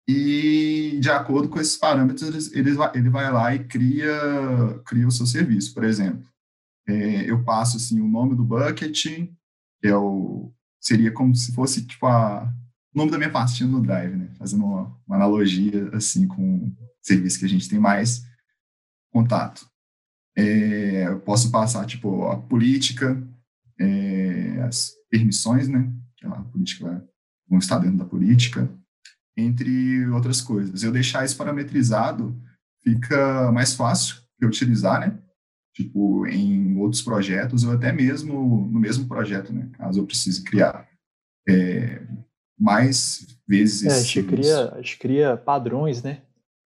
E, 0.08 0.98
de 1.02 1.10
acordo 1.10 1.50
com 1.50 1.60
esses 1.60 1.76
parâmetros, 1.76 2.52
ele, 2.54 2.72
ele 2.94 3.10
vai 3.10 3.32
lá 3.32 3.54
e 3.54 3.66
cria, 3.66 4.10
cria 4.86 5.06
o 5.06 5.12
seu 5.12 5.26
serviço. 5.26 5.74
Por 5.74 5.84
exemplo, 5.84 6.26
é, 6.88 7.30
eu 7.30 7.44
passo, 7.44 7.76
assim, 7.76 8.00
o 8.00 8.08
nome 8.08 8.34
do 8.34 8.46
bucket, 8.46 9.04
que 9.04 9.88
é 9.88 9.96
o, 9.96 10.54
seria 10.80 11.12
como 11.12 11.36
se 11.36 11.54
fosse, 11.54 11.86
tipo, 11.86 12.08
a, 12.08 12.50
nome 12.98 13.12
da 13.12 13.18
minha 13.18 13.32
pastinha 13.32 13.70
no 13.70 13.82
Drive, 13.82 14.16
né? 14.16 14.30
Fazendo 14.38 14.66
uma, 14.66 15.00
uma 15.06 15.16
analogia, 15.16 15.89
assim, 15.94 16.27
com 16.27 16.75
serviço 17.01 17.39
que 17.39 17.46
a 17.46 17.50
gente 17.50 17.70
tem 17.70 17.80
mais 17.80 18.25
contato. 19.12 19.70
É, 20.36 21.08
eu 21.08 21.20
posso 21.20 21.51
passar, 21.51 21.86
tipo, 21.86 22.25
a 22.25 22.38
política, 22.38 23.22
é, 23.80 24.62
as 24.63 24.92
permissões, 25.10 25.68
né? 25.68 25.94
Que 26.18 26.25
a 26.25 26.32
política 26.32 27.08
vão 27.48 27.60
estar 27.60 27.77
dentro 27.77 27.98
da 27.98 28.06
política, 28.06 28.70
entre 29.38 30.08
outras 30.10 30.42
coisas. 30.42 30.82
Eu 30.82 30.92
deixar 30.92 31.24
isso 31.24 31.38
parametrizado 31.38 32.36
fica 32.84 33.51
mais 33.51 33.74
fácil 33.74 34.18
de 34.39 34.48
utilizar, 34.48 35.00
né? 35.00 35.20
Tipo, 35.74 36.25
em 36.25 36.75
outros 36.77 37.04
projetos 37.04 37.63
ou 37.63 37.74
até 37.74 37.94
mesmo 37.94 38.68
no 38.72 38.80
mesmo 38.80 39.08
projeto, 39.08 39.54
né? 39.54 39.70
Caso 39.74 40.00
eu 40.00 40.06
precise 40.06 40.44
criar 40.44 40.89
é, 41.48 42.01
mais 42.60 43.26
vezes. 43.48 43.86
É, 43.86 43.96
a, 43.96 44.00
gente 44.00 44.24
cria, 44.24 44.72
a 44.74 44.78
gente 44.78 44.98
cria 44.98 45.38
padrões, 45.38 46.02
né? 46.02 46.22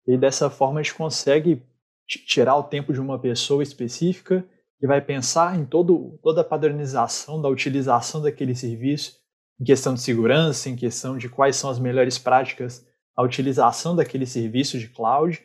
E 0.08 0.18
dessa 0.18 0.50
forma 0.50 0.80
a 0.80 0.84
gente 0.84 0.96
consegue 0.96 1.62
tirar 2.08 2.56
o 2.56 2.64
tempo 2.64 2.92
de 2.92 3.00
uma 3.00 3.20
pessoa 3.20 3.62
específica 3.62 4.44
e 4.82 4.88
vai 4.88 5.02
pensar 5.02 5.58
em 5.58 5.66
todo, 5.66 6.20
toda 6.24 6.42
a 6.42 6.44
padronização 6.44 7.42
da 7.42 7.48
utilização 7.48 8.22
daquele 8.22 8.56
serviço, 8.56 9.18
em 9.60 9.64
questão 9.64 9.94
de 9.94 10.02
segurança, 10.02 10.70
em 10.70 10.76
questão 10.76 11.18
de 11.18 11.30
quais 11.30 11.56
são 11.56 11.70
as 11.70 11.80
melhores 11.80 12.18
práticas 12.18 12.88
a 13.20 13.22
utilização 13.22 13.98
daquele 13.98 14.26
serviço 14.26 14.80
de 14.80 14.88
cloud, 14.88 15.44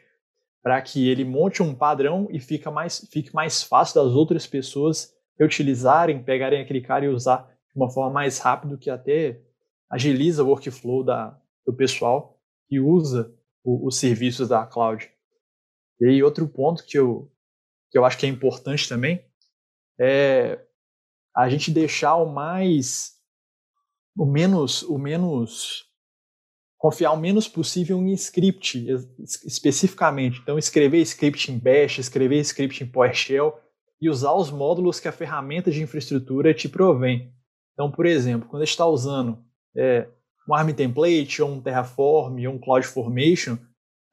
para 0.63 0.81
que 0.81 1.09
ele 1.09 1.25
monte 1.25 1.61
um 1.61 1.75
padrão 1.75 2.29
e 2.31 2.39
fica 2.39 2.71
mais, 2.71 3.05
fique 3.11 3.35
mais 3.35 3.65
fácil 3.65 3.97
das 3.97 4.13
outras 4.13 4.47
pessoas 4.47 5.13
utilizarem, 5.41 6.23
pegarem 6.23 6.63
aquele 6.63 6.81
cara 6.81 7.05
e 7.05 7.09
usar 7.09 7.51
de 7.75 7.77
uma 7.77 7.91
forma 7.91 8.13
mais 8.13 8.39
rápida 8.39 8.77
que 8.77 8.89
até 8.89 9.41
agiliza 9.91 10.43
o 10.43 10.49
workflow 10.49 11.05
da, 11.05 11.41
do 11.67 11.75
pessoal 11.75 12.41
que 12.69 12.81
usa 12.81 13.35
o, 13.63 13.87
os 13.87 13.97
serviços 13.97 14.49
da 14.49 14.67
cloud. 14.67 15.11
E 16.01 16.07
aí, 16.07 16.23
outro 16.23 16.49
ponto 16.49 16.85
que 16.85 16.99
eu, 16.99 17.31
que 17.91 17.99
eu 17.99 18.05
acho 18.05 18.19
que 18.19 18.27
é 18.27 18.29
importante 18.29 18.89
também 18.89 19.25
é 19.99 20.61
a 21.35 21.49
gente 21.49 21.71
deixar 21.71 22.17
o 22.17 22.33
mais 22.33 23.15
o 24.17 24.25
menos 24.25 24.83
o 24.83 24.97
menos 24.97 25.85
confiar 26.79 27.13
o 27.13 27.17
menos 27.17 27.49
possível 27.49 27.99
em 27.99 28.13
script 28.13 28.87
especificamente. 29.45 30.41
Então 30.43 30.59
escrever 30.59 31.01
script 31.01 31.51
em 31.51 31.59
bash, 31.59 31.99
escrever 31.99 32.41
script 32.41 32.85
em 32.85 32.87
PowerShell 32.87 33.59
e 34.01 34.11
usar 34.11 34.35
os 34.35 34.51
módulos 34.51 35.01
que 35.01 35.09
a 35.09 35.13
ferramenta 35.13 35.71
de 35.71 35.83
infraestrutura 35.83 36.53
te 36.53 36.69
provém. 36.69 37.33
Então, 37.73 37.91
por 37.91 38.07
exemplo, 38.07 38.49
quando 38.49 38.65
está 38.65 38.87
usando 38.87 39.43
é, 39.77 40.09
um 40.49 40.55
ARM 40.55 40.73
template, 40.73 41.43
ou 41.43 41.51
um 41.51 41.61
Terraform, 41.61 42.47
ou 42.47 42.55
um 42.55 42.59
CloudFormation, 42.59 43.59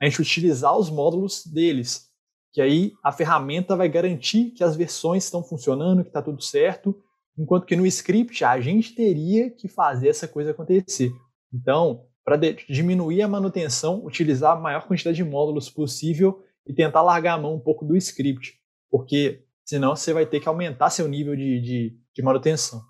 a 0.01 0.05
gente 0.05 0.21
utilizar 0.21 0.75
os 0.77 0.89
módulos 0.89 1.45
deles. 1.45 2.09
Que 2.53 2.61
aí 2.61 2.93
a 3.03 3.11
ferramenta 3.11 3.75
vai 3.75 3.87
garantir 3.87 4.51
que 4.51 4.63
as 4.63 4.75
versões 4.75 5.23
estão 5.23 5.43
funcionando, 5.43 6.03
que 6.03 6.09
está 6.09 6.21
tudo 6.21 6.41
certo, 6.41 6.95
enquanto 7.37 7.65
que 7.65 7.75
no 7.75 7.85
script 7.85 8.43
a 8.43 8.59
gente 8.59 8.93
teria 8.93 9.49
que 9.49 9.67
fazer 9.67 10.09
essa 10.09 10.27
coisa 10.27 10.51
acontecer. 10.51 11.11
Então, 11.53 12.05
para 12.23 12.37
diminuir 12.69 13.21
a 13.21 13.27
manutenção, 13.27 14.05
utilizar 14.05 14.57
a 14.57 14.59
maior 14.59 14.85
quantidade 14.87 15.17
de 15.17 15.23
módulos 15.23 15.69
possível 15.69 16.43
e 16.67 16.73
tentar 16.73 17.01
largar 17.01 17.33
a 17.33 17.41
mão 17.41 17.55
um 17.55 17.59
pouco 17.59 17.85
do 17.85 17.95
script. 17.97 18.53
Porque 18.89 19.43
senão 19.65 19.95
você 19.95 20.13
vai 20.13 20.25
ter 20.25 20.39
que 20.39 20.47
aumentar 20.47 20.89
seu 20.89 21.07
nível 21.07 21.35
de, 21.35 21.61
de, 21.61 21.97
de 22.13 22.21
manutenção. 22.21 22.81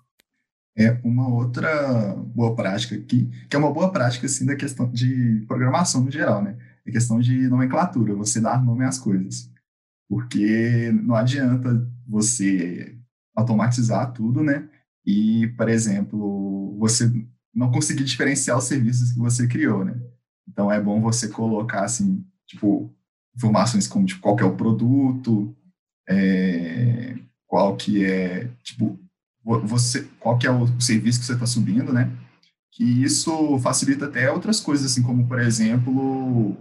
É 0.76 0.98
uma 1.04 1.28
outra 1.28 2.14
boa 2.16 2.54
prática 2.54 2.94
aqui, 2.94 3.28
que 3.48 3.54
é 3.54 3.58
uma 3.58 3.72
boa 3.72 3.92
prática, 3.92 4.26
assim, 4.26 4.46
da 4.46 4.56
questão 4.56 4.90
de 4.90 5.44
programação 5.46 6.02
no 6.02 6.10
geral, 6.10 6.42
né? 6.42 6.56
É 6.86 6.90
questão 6.90 7.20
de 7.20 7.48
nomenclatura, 7.48 8.14
você 8.14 8.40
dar 8.40 8.62
nome 8.64 8.84
às 8.84 8.98
coisas. 8.98 9.50
Porque 10.08 10.90
não 11.02 11.14
adianta 11.14 11.86
você 12.06 12.96
automatizar 13.36 14.12
tudo, 14.12 14.42
né? 14.42 14.68
E, 15.04 15.48
por 15.56 15.68
exemplo, 15.68 16.76
você 16.78 17.10
não 17.54 17.70
conseguir 17.70 18.04
diferenciar 18.04 18.56
os 18.56 18.64
serviços 18.64 19.12
que 19.12 19.18
você 19.18 19.46
criou, 19.46 19.84
né? 19.84 20.00
Então 20.48 20.70
é 20.70 20.80
bom 20.80 21.00
você 21.00 21.28
colocar 21.28 21.84
assim, 21.84 22.24
tipo, 22.46 22.94
informações 23.36 23.86
como 23.86 24.06
tipo, 24.06 24.20
qual 24.20 24.38
é 24.38 24.44
o 24.44 24.56
produto, 24.56 25.54
é, 26.08 27.16
qual 27.46 27.76
que 27.76 28.04
é, 28.04 28.48
tipo, 28.62 28.98
você, 29.44 30.08
qual 30.20 30.38
que 30.38 30.46
é 30.46 30.50
o 30.50 30.68
serviço 30.80 31.20
que 31.20 31.26
você 31.26 31.32
está 31.32 31.46
subindo, 31.46 31.92
né? 31.92 32.10
Que 32.70 32.84
isso 32.84 33.58
facilita 33.58 34.06
até 34.06 34.30
outras 34.30 34.60
coisas, 34.60 34.90
assim, 34.90 35.02
como, 35.02 35.26
por 35.26 35.40
exemplo, 35.40 36.56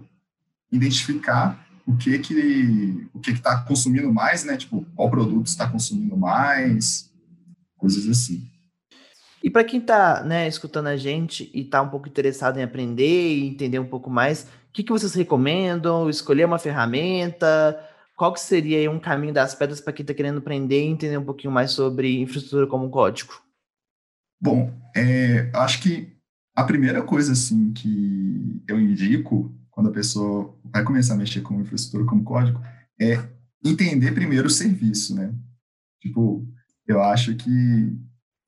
identificar 0.72 1.66
o 1.86 1.96
que 1.96 2.20
que 2.20 3.08
o 3.14 3.20
que 3.20 3.32
está 3.32 3.58
consumindo 3.64 4.12
mais, 4.12 4.44
né? 4.44 4.58
Tipo, 4.58 4.86
qual 4.96 5.10
produto 5.10 5.48
está 5.48 5.68
consumindo 5.68 6.18
mais, 6.18 7.10
coisas 7.78 8.08
assim. 8.08 8.48
E 9.44 9.50
para 9.50 9.64
quem 9.64 9.80
está 9.80 10.24
né, 10.24 10.48
escutando 10.48 10.88
a 10.88 10.98
gente 10.98 11.50
e 11.54 11.62
está 11.62 11.82
um 11.82 11.90
pouco 11.90 12.08
interessado 12.08 12.60
em 12.60 12.64
aprender 12.64 13.36
e 13.36 13.48
entender 13.48 13.80
um 13.80 13.88
pouco 13.88 14.10
mais, 14.10 14.44
o 14.44 14.74
que, 14.74 14.84
que 14.84 14.92
vocês 14.92 15.14
recomendam? 15.14 16.10
Escolher 16.10 16.46
uma 16.46 16.60
ferramenta? 16.60 17.78
Qual 18.22 18.34
que 18.34 18.40
seria 18.40 18.92
um 18.92 19.00
caminho 19.00 19.34
das 19.34 19.56
pedras 19.56 19.82
para 19.82 19.92
quem 19.92 20.04
está 20.04 20.14
querendo 20.14 20.38
aprender 20.38 20.80
e 20.80 20.88
entender 20.88 21.18
um 21.18 21.26
pouquinho 21.26 21.52
mais 21.52 21.72
sobre 21.72 22.22
infraestrutura 22.22 22.68
como 22.68 22.88
código? 22.92 23.34
Bom, 24.40 24.72
é, 24.96 25.50
acho 25.56 25.82
que 25.82 26.16
a 26.56 26.64
primeira 26.64 27.02
coisa 27.02 27.32
assim 27.32 27.74
que 27.74 28.62
eu 28.68 28.80
indico 28.80 29.52
quando 29.72 29.90
a 29.90 29.92
pessoa 29.92 30.56
vai 30.66 30.84
começar 30.84 31.16
a 31.16 31.18
mexer 31.18 31.42
com 31.42 31.60
infraestrutura 31.60 32.06
como 32.08 32.24
código 32.24 32.62
é 33.02 33.28
entender 33.66 34.12
primeiro 34.12 34.46
o 34.46 34.52
serviço, 34.52 35.16
né? 35.16 35.34
Tipo, 36.00 36.48
eu 36.86 37.02
acho 37.02 37.34
que 37.34 37.98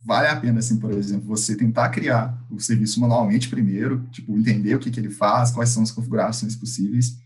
vale 0.05 0.27
a 0.27 0.39
pena, 0.39 0.59
assim, 0.59 0.79
por 0.79 0.91
exemplo, 0.91 1.25
você 1.25 1.57
tentar 1.57 1.89
criar 1.89 2.45
o 2.51 2.59
serviço 2.59 3.01
manualmente 3.01 3.49
primeiro, 3.49 4.07
tipo, 4.11 4.37
entender 4.37 4.75
o 4.75 4.79
que, 4.79 4.91
que 4.91 4.99
ele 4.99 5.09
faz, 5.09 5.49
quais 5.49 5.69
são 5.69 5.81
as 5.81 5.89
configurações 5.89 6.55
possíveis, 6.55 7.17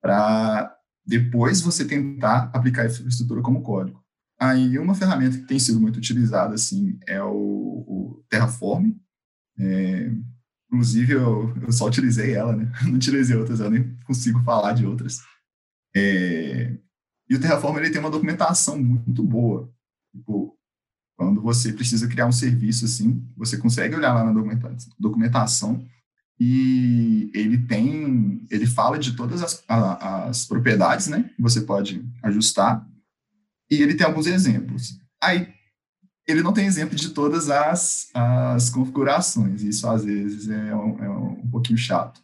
para 0.00 0.79
depois 1.10 1.60
você 1.60 1.84
tentar 1.84 2.50
aplicar 2.54 2.82
a 2.82 2.86
infraestrutura 2.86 3.42
como 3.42 3.62
código. 3.62 4.00
Aí, 4.38 4.78
uma 4.78 4.94
ferramenta 4.94 5.36
que 5.36 5.46
tem 5.46 5.58
sido 5.58 5.80
muito 5.80 5.96
utilizada, 5.96 6.54
assim, 6.54 7.00
é 7.06 7.20
o, 7.20 7.32
o 7.32 8.24
Terraform. 8.28 8.92
É, 9.58 10.12
inclusive, 10.68 11.14
eu, 11.14 11.52
eu, 11.62 11.72
só 11.72 11.88
utilizei 11.88 12.32
ela, 12.32 12.54
né? 12.54 12.70
Não 12.86 12.94
utilizei 12.94 13.36
outras, 13.36 13.58
eu 13.58 13.68
nem 13.68 13.92
consigo 14.06 14.40
falar 14.44 14.72
de 14.72 14.86
outras. 14.86 15.18
É, 15.94 16.78
e 17.28 17.34
o 17.34 17.40
Terraform, 17.40 17.78
ele 17.78 17.90
tem 17.90 18.00
uma 18.00 18.08
documentação 18.08 18.80
muito 18.80 19.24
boa. 19.24 19.68
Tipo, 20.14 20.56
quando 21.18 21.42
você 21.42 21.72
precisa 21.72 22.06
criar 22.06 22.26
um 22.26 22.32
serviço 22.32 22.84
assim, 22.84 23.28
você 23.36 23.58
consegue 23.58 23.96
olhar 23.96 24.14
lá 24.14 24.24
na 24.24 24.32
documentação 24.96 25.84
e 26.40 27.30
ele 27.34 27.58
tem, 27.58 28.46
ele 28.50 28.66
fala 28.66 28.98
de 28.98 29.14
todas 29.14 29.42
as, 29.42 29.62
as 29.68 30.46
propriedades, 30.46 31.06
né, 31.06 31.30
que 31.36 31.42
você 31.42 31.60
pode 31.60 32.02
ajustar, 32.22 32.88
e 33.70 33.82
ele 33.82 33.94
tem 33.94 34.06
alguns 34.06 34.26
exemplos. 34.26 34.98
Aí, 35.22 35.52
ele 36.26 36.42
não 36.42 36.54
tem 36.54 36.64
exemplo 36.64 36.96
de 36.96 37.10
todas 37.10 37.50
as, 37.50 38.08
as 38.14 38.70
configurações, 38.70 39.62
isso 39.62 39.86
às 39.86 40.02
vezes 40.02 40.48
é 40.48 40.74
um, 40.74 41.04
é 41.04 41.10
um 41.10 41.50
pouquinho 41.50 41.78
chato. 41.78 42.22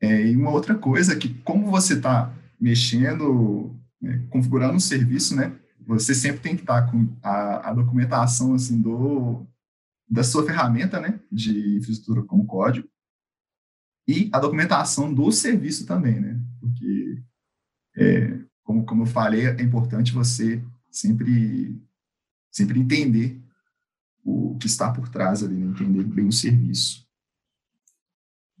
É, 0.00 0.28
e 0.28 0.36
uma 0.36 0.52
outra 0.52 0.76
coisa 0.76 1.16
que, 1.16 1.34
como 1.42 1.68
você 1.68 1.94
está 1.94 2.32
mexendo, 2.60 3.74
né, 4.00 4.24
configurando 4.30 4.74
um 4.74 4.80
serviço, 4.80 5.34
né, 5.34 5.52
você 5.84 6.14
sempre 6.14 6.42
tem 6.42 6.54
que 6.54 6.62
estar 6.62 6.82
com 6.92 7.08
a, 7.20 7.70
a 7.70 7.72
documentação 7.72 8.54
assim 8.54 8.80
do 8.80 9.44
da 10.08 10.22
sua 10.22 10.46
ferramenta, 10.46 11.00
né, 11.00 11.18
de 11.32 11.78
infraestrutura 11.78 12.22
como 12.22 12.46
código 12.46 12.88
e 14.06 14.30
a 14.32 14.38
documentação 14.38 15.12
do 15.12 15.30
serviço 15.32 15.86
também, 15.86 16.20
né, 16.20 16.40
porque 16.60 17.22
é, 17.96 18.38
como 18.62 18.84
como 18.84 19.02
eu 19.02 19.06
falei 19.06 19.46
é 19.46 19.62
importante 19.62 20.12
você 20.12 20.62
sempre 20.90 21.80
sempre 22.50 22.78
entender 22.78 23.40
o 24.24 24.56
que 24.58 24.66
está 24.66 24.92
por 24.92 25.08
trás 25.08 25.42
ali, 25.42 25.54
né, 25.54 25.66
entender 25.66 26.04
bem 26.04 26.26
o 26.26 26.32
serviço. 26.32 27.06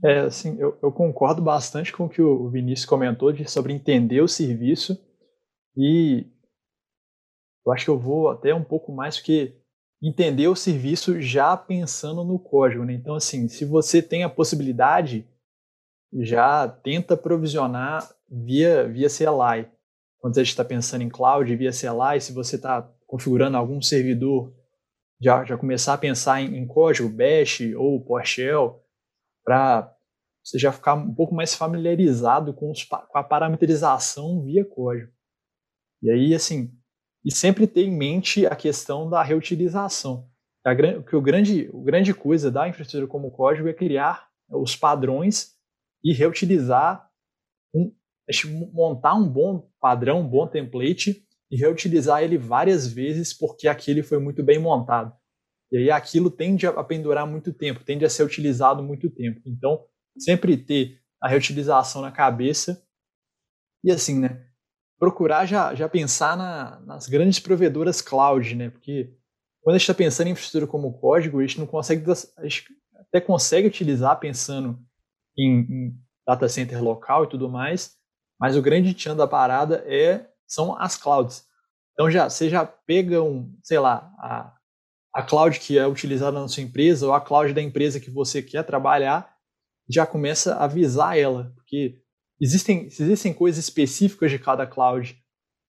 É, 0.04 0.20
assim, 0.20 0.56
eu, 0.58 0.78
eu 0.82 0.92
concordo 0.92 1.40
bastante 1.40 1.92
com 1.92 2.04
o 2.04 2.08
que 2.08 2.20
o 2.20 2.48
Vinícius 2.50 2.84
comentou 2.84 3.32
de, 3.32 3.50
sobre 3.50 3.72
entender 3.72 4.20
o 4.20 4.28
serviço 4.28 5.00
e 5.74 6.26
eu 7.64 7.72
acho 7.72 7.84
que 7.84 7.90
eu 7.90 7.98
vou 7.98 8.30
até 8.30 8.54
um 8.54 8.62
pouco 8.62 8.92
mais 8.92 9.18
que 9.20 9.54
entender 10.00 10.46
o 10.46 10.54
serviço 10.54 11.20
já 11.20 11.56
pensando 11.56 12.22
no 12.22 12.38
código. 12.38 12.84
Né? 12.84 12.92
Então, 12.92 13.14
assim, 13.14 13.48
se 13.48 13.64
você 13.64 14.00
tem 14.00 14.22
a 14.22 14.28
possibilidade, 14.28 15.26
já 16.12 16.68
tenta 16.68 17.16
provisionar 17.16 18.08
via, 18.28 18.88
via 18.88 19.08
CLI. 19.08 19.68
Quando 20.18 20.38
a 20.38 20.42
gente 20.42 20.50
está 20.50 20.64
pensando 20.64 21.02
em 21.02 21.08
cloud 21.08 21.54
via 21.54 21.70
CLI, 21.70 22.20
se 22.20 22.32
você 22.32 22.56
está 22.56 22.82
configurando 23.06 23.56
algum 23.56 23.80
servidor, 23.80 24.52
já, 25.20 25.44
já 25.44 25.56
começar 25.56 25.94
a 25.94 25.98
pensar 25.98 26.40
em, 26.40 26.56
em 26.56 26.66
código 26.66 27.08
Bash 27.08 27.60
ou 27.76 28.04
PowerShell, 28.04 28.82
para 29.44 29.94
você 30.42 30.58
já 30.58 30.72
ficar 30.72 30.94
um 30.94 31.14
pouco 31.14 31.34
mais 31.34 31.54
familiarizado 31.54 32.52
com, 32.54 32.70
os, 32.70 32.84
com 32.84 33.18
a 33.18 33.24
parametrização 33.24 34.42
via 34.42 34.64
código. 34.64 35.12
E 36.02 36.10
aí, 36.10 36.34
assim, 36.34 36.72
e 37.24 37.34
sempre 37.34 37.66
ter 37.66 37.84
em 37.84 37.96
mente 37.96 38.46
a 38.46 38.54
questão 38.54 39.08
da 39.08 39.22
reutilização. 39.22 40.28
A, 40.64 40.74
que 40.74 41.16
o 41.16 41.20
grande, 41.20 41.68
o 41.72 41.82
grande 41.82 42.12
coisa 42.12 42.50
da 42.50 42.68
infraestrutura 42.68 43.08
como 43.08 43.30
código 43.30 43.68
é 43.68 43.72
criar 43.72 44.28
os 44.48 44.76
padrões 44.76 45.55
e 46.06 46.12
reutilizar, 46.12 47.10
um, 47.74 47.92
montar 48.72 49.14
um 49.14 49.28
bom 49.28 49.68
padrão, 49.80 50.20
um 50.20 50.28
bom 50.28 50.46
template 50.46 51.26
e 51.50 51.56
reutilizar 51.56 52.22
ele 52.22 52.38
várias 52.38 52.86
vezes 52.86 53.36
porque 53.36 53.66
aquele 53.66 54.04
foi 54.04 54.18
muito 54.20 54.40
bem 54.44 54.56
montado. 54.56 55.12
E 55.72 55.78
aí 55.78 55.90
aquilo 55.90 56.30
tende 56.30 56.64
a 56.64 56.84
pendurar 56.84 57.26
muito 57.26 57.52
tempo, 57.52 57.82
tende 57.82 58.04
a 58.04 58.08
ser 58.08 58.22
utilizado 58.22 58.84
muito 58.84 59.10
tempo. 59.10 59.40
Então, 59.44 59.84
sempre 60.16 60.56
ter 60.56 61.00
a 61.20 61.28
reutilização 61.28 62.02
na 62.02 62.12
cabeça. 62.12 62.86
E 63.82 63.90
assim, 63.90 64.20
né? 64.20 64.46
procurar 64.96 65.44
já, 65.44 65.74
já 65.74 65.88
pensar 65.88 66.36
na, 66.36 66.80
nas 66.82 67.08
grandes 67.08 67.40
provedoras 67.40 68.00
cloud, 68.00 68.54
né? 68.54 68.70
Porque 68.70 69.12
quando 69.60 69.74
a 69.74 69.78
gente 69.78 69.90
está 69.90 69.94
pensando 69.94 70.28
em 70.28 70.30
infraestrutura 70.30 70.70
como 70.70 70.98
código, 71.00 71.40
a 71.40 71.42
gente 71.42 71.58
não 71.58 71.66
consegue, 71.66 72.04
a 72.38 72.42
gente 72.44 72.64
até 72.94 73.20
consegue 73.20 73.66
utilizar 73.66 74.20
pensando 74.20 74.80
em, 75.38 75.60
em 75.60 76.00
data 76.26 76.48
center 76.48 76.82
local 76.82 77.24
e 77.24 77.28
tudo 77.28 77.48
mais, 77.48 77.94
mas 78.38 78.56
o 78.56 78.62
grande 78.62 78.94
tchan 78.94 79.16
da 79.16 79.26
parada 79.26 79.84
é 79.86 80.28
são 80.46 80.78
as 80.78 80.96
clouds. 80.96 81.44
Então 81.92 82.10
já 82.10 82.28
você 82.28 82.48
já 82.48 82.64
pega 82.64 83.22
um, 83.22 83.56
sei 83.62 83.78
lá, 83.78 84.12
a, 84.18 84.54
a 85.14 85.22
cloud 85.22 85.58
que 85.58 85.78
é 85.78 85.86
utilizada 85.86 86.38
na 86.38 86.48
sua 86.48 86.62
empresa 86.62 87.06
ou 87.06 87.14
a 87.14 87.20
cloud 87.20 87.52
da 87.52 87.62
empresa 87.62 88.00
que 88.00 88.10
você 88.10 88.42
quer 88.42 88.62
trabalhar, 88.64 89.34
já 89.88 90.04
começa 90.04 90.54
a 90.54 90.64
avisar 90.64 91.16
ela, 91.16 91.52
porque 91.54 92.00
Existem, 92.40 92.86
existem 92.86 93.32
coisas 93.32 93.64
específicas 93.64 94.30
de 94.30 94.38
cada 94.38 94.66
cloud. 94.66 95.18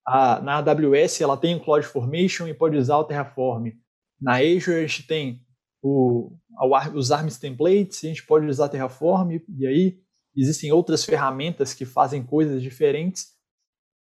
A, 0.06 0.41
na 0.41 0.58
AWS 0.58 1.21
ela 1.21 1.38
tem 1.38 1.56
o 1.56 1.60
CloudFormation 1.60 2.47
e 2.47 2.53
pode 2.53 2.77
usar 2.77 2.97
o 2.97 3.03
Terraform. 3.03 3.71
Na 4.19 4.38
Azure 4.38 4.77
a 4.77 4.88
gente 4.88 5.08
tem 5.08 5.45
o, 5.81 6.31
os 6.93 7.11
ARMS 7.11 7.39
templates, 7.39 8.03
a 8.03 8.07
gente 8.07 8.25
pode 8.25 8.45
usar 8.45 8.69
Terraform, 8.69 9.39
e 9.57 9.67
aí 9.67 9.99
existem 10.35 10.71
outras 10.71 11.03
ferramentas 11.03 11.73
que 11.73 11.85
fazem 11.85 12.23
coisas 12.23 12.61
diferentes. 12.61 13.35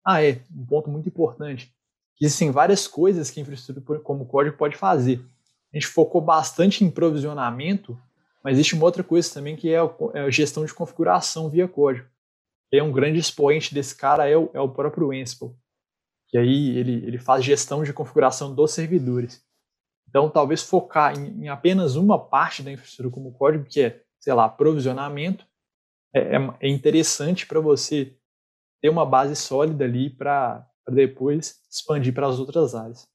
Ah, 0.05 0.23
é, 0.23 0.41
um 0.51 0.65
ponto 0.65 0.89
muito 0.89 1.07
importante. 1.07 1.73
Existem 2.19 2.51
várias 2.51 2.87
coisas 2.87 3.29
que 3.29 3.39
a 3.39 3.43
infraestrutura 3.43 3.99
como 3.99 4.25
código 4.25 4.57
pode 4.57 4.75
fazer. 4.75 5.19
A 5.73 5.77
gente 5.77 5.87
focou 5.87 6.21
bastante 6.21 6.83
em 6.83 6.91
provisionamento, 6.91 7.99
mas 8.43 8.53
existe 8.53 8.75
uma 8.75 8.85
outra 8.85 9.03
coisa 9.03 9.33
também 9.33 9.55
que 9.55 9.69
é 9.69 9.79
a 9.79 9.89
é 10.13 10.31
gestão 10.31 10.65
de 10.65 10.73
configuração 10.73 11.49
via 11.49 11.67
código 11.67 12.07
é 12.77 12.83
um 12.83 12.91
grande 12.91 13.19
expoente 13.19 13.73
desse 13.73 13.95
cara 13.95 14.27
é 14.27 14.35
o, 14.35 14.49
é 14.53 14.59
o 14.59 14.69
próprio 14.69 15.11
Ansible, 15.11 15.55
que 16.27 16.37
aí 16.37 16.77
ele, 16.77 17.05
ele 17.05 17.17
faz 17.19 17.43
gestão 17.43 17.83
de 17.83 17.93
configuração 17.93 18.53
dos 18.53 18.71
servidores. 18.71 19.43
Então, 20.13 20.29
talvez 20.29 20.61
focar 20.61 21.17
em, 21.17 21.45
em 21.45 21.47
apenas 21.49 21.95
uma 21.95 22.19
parte 22.19 22.61
da 22.61 22.71
infraestrutura 22.71 23.09
como 23.09 23.33
código, 23.33 23.65
que 23.65 23.81
é, 23.81 23.99
sei 24.19 24.31
lá, 24.31 24.47
provisionamento, 24.47 25.43
é, 26.13 26.35
é, 26.35 26.49
é 26.61 26.69
interessante 26.69 27.47
para 27.47 27.59
você 27.59 28.15
ter 28.79 28.89
uma 28.89 29.07
base 29.07 29.35
sólida 29.35 29.85
ali 29.85 30.11
para 30.11 30.63
depois 30.87 31.63
expandir 31.67 32.13
para 32.13 32.27
as 32.27 32.37
outras 32.37 32.75
áreas. 32.75 33.07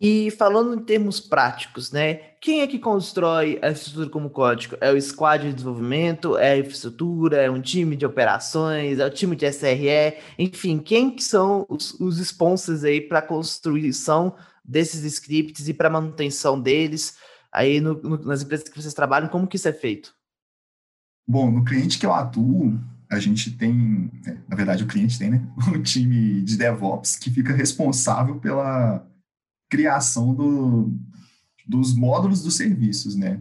E 0.00 0.30
falando 0.30 0.80
em 0.80 0.84
termos 0.84 1.18
práticos, 1.18 1.90
né? 1.90 2.14
Quem 2.40 2.60
é 2.60 2.68
que 2.68 2.78
constrói 2.78 3.58
a 3.60 3.70
infraestrutura 3.70 4.08
como 4.08 4.30
código? 4.30 4.76
É 4.80 4.92
o 4.92 5.02
squad 5.02 5.48
de 5.48 5.52
desenvolvimento? 5.52 6.38
É 6.38 6.52
a 6.52 6.58
infraestrutura? 6.58 7.38
É 7.38 7.50
um 7.50 7.60
time 7.60 7.96
de 7.96 8.06
operações? 8.06 9.00
É 9.00 9.06
o 9.06 9.10
time 9.10 9.34
de 9.34 9.46
SRE? 9.46 10.16
Enfim, 10.38 10.78
quem 10.78 11.10
que 11.10 11.24
são 11.24 11.66
os, 11.68 11.98
os 11.98 12.20
sponsors 12.20 12.84
aí 12.84 13.00
para 13.00 13.18
a 13.18 13.22
construção 13.22 14.36
desses 14.68 15.02
scripts 15.04 15.66
e 15.66 15.72
para 15.72 15.88
manutenção 15.88 16.60
deles 16.60 17.16
aí 17.50 17.80
no, 17.80 17.94
no, 17.94 18.18
nas 18.18 18.42
empresas 18.42 18.68
que 18.68 18.80
vocês 18.80 18.92
trabalham? 18.92 19.28
Como 19.28 19.46
que 19.46 19.56
isso 19.56 19.68
é 19.68 19.72
feito? 19.72 20.14
Bom, 21.26 21.50
no 21.50 21.64
cliente 21.64 21.98
que 21.98 22.04
eu 22.04 22.12
atuo, 22.12 22.78
a 23.10 23.18
gente 23.18 23.50
tem, 23.56 24.10
é, 24.26 24.36
na 24.46 24.56
verdade 24.56 24.84
o 24.84 24.86
cliente 24.86 25.18
tem, 25.18 25.30
né? 25.30 25.48
Um 25.74 25.82
time 25.82 26.42
de 26.42 26.56
DevOps 26.56 27.16
que 27.16 27.30
fica 27.30 27.54
responsável 27.54 28.38
pela 28.38 29.06
criação 29.70 30.34
do, 30.34 30.92
dos 31.66 31.94
módulos 31.94 32.42
dos 32.42 32.54
serviços, 32.54 33.16
né? 33.16 33.40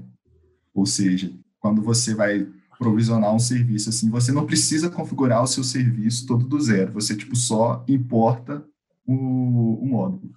Ou 0.73 0.85
seja, 0.85 1.33
quando 1.59 1.81
você 1.81 2.13
vai 2.13 2.47
provisionar 2.77 3.33
um 3.33 3.39
serviço 3.39 3.89
assim, 3.89 4.09
você 4.09 4.31
não 4.31 4.45
precisa 4.45 4.89
configurar 4.89 5.41
o 5.41 5.47
seu 5.47 5.63
serviço 5.63 6.27
todo 6.27 6.45
do 6.45 6.59
zero, 6.61 6.93
você 6.93 7.15
tipo 7.15 7.35
só 7.35 7.83
importa 7.87 8.63
o, 9.05 9.81
o 9.81 9.85
módulo. 9.87 10.31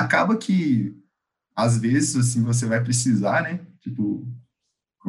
Acaba 0.00 0.36
que 0.36 0.96
às 1.54 1.78
vezes 1.78 2.16
assim 2.16 2.42
você 2.42 2.66
vai 2.66 2.82
precisar, 2.82 3.42
né? 3.42 3.60
Tipo, 3.80 4.26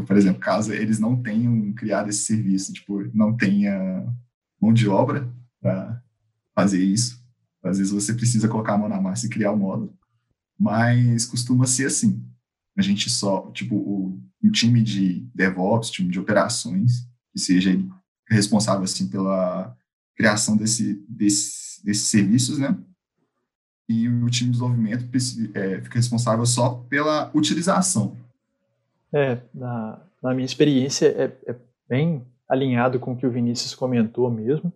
por 0.06 0.18
exemplo, 0.18 0.40
caso 0.40 0.74
eles 0.74 1.00
não 1.00 1.22
tenham 1.22 1.74
criado 1.74 2.10
esse 2.10 2.20
serviço, 2.20 2.74
tipo, 2.74 3.04
não 3.14 3.36
tenha 3.36 4.06
mão 4.62 4.74
de 4.74 4.88
obra 4.88 5.32
para 5.62 6.02
fazer 6.56 6.84
isso. 6.84 7.20
Às 7.64 7.78
vezes 7.78 7.92
você 7.92 8.14
precisa 8.14 8.48
colocar 8.48 8.74
a 8.74 8.78
mão 8.78 8.90
na 8.90 9.02
massa 9.02 9.26
e 9.26 9.30
criar 9.30 9.52
o 9.52 9.58
módulo 9.58 10.00
mas 10.60 11.26
costuma 11.26 11.66
ser 11.66 11.86
assim. 11.86 12.22
A 12.78 12.82
gente 12.82 13.10
só, 13.10 13.50
tipo, 13.52 13.76
o, 13.76 14.22
um 14.44 14.52
time 14.52 14.82
de 14.82 15.22
DevOps, 15.34 15.90
time 15.90 16.12
de 16.12 16.20
operações, 16.20 17.08
que 17.32 17.40
seja 17.40 17.72
responsável, 18.28 18.84
assim, 18.84 19.08
pela 19.08 19.76
criação 20.16 20.58
desse, 20.58 21.02
desse, 21.08 21.84
desses 21.84 22.08
serviços, 22.08 22.60
né? 22.60 22.78
E 23.90 24.08
o 24.08 24.30
time 24.30 24.52
de 24.52 24.60
desenvolvimento 24.60 25.06
é, 25.56 25.82
fica 25.82 25.96
responsável 25.96 26.46
só 26.46 26.86
pela 26.88 27.32
utilização. 27.34 28.16
É, 29.12 29.40
na, 29.52 30.00
na 30.22 30.34
minha 30.36 30.46
experiência, 30.46 31.08
é, 31.08 31.52
é 31.52 31.56
bem 31.90 32.24
alinhado 32.48 33.00
com 33.00 33.14
o 33.14 33.18
que 33.18 33.26
o 33.26 33.32
Vinícius 33.32 33.74
comentou 33.74 34.30
mesmo. 34.30 34.72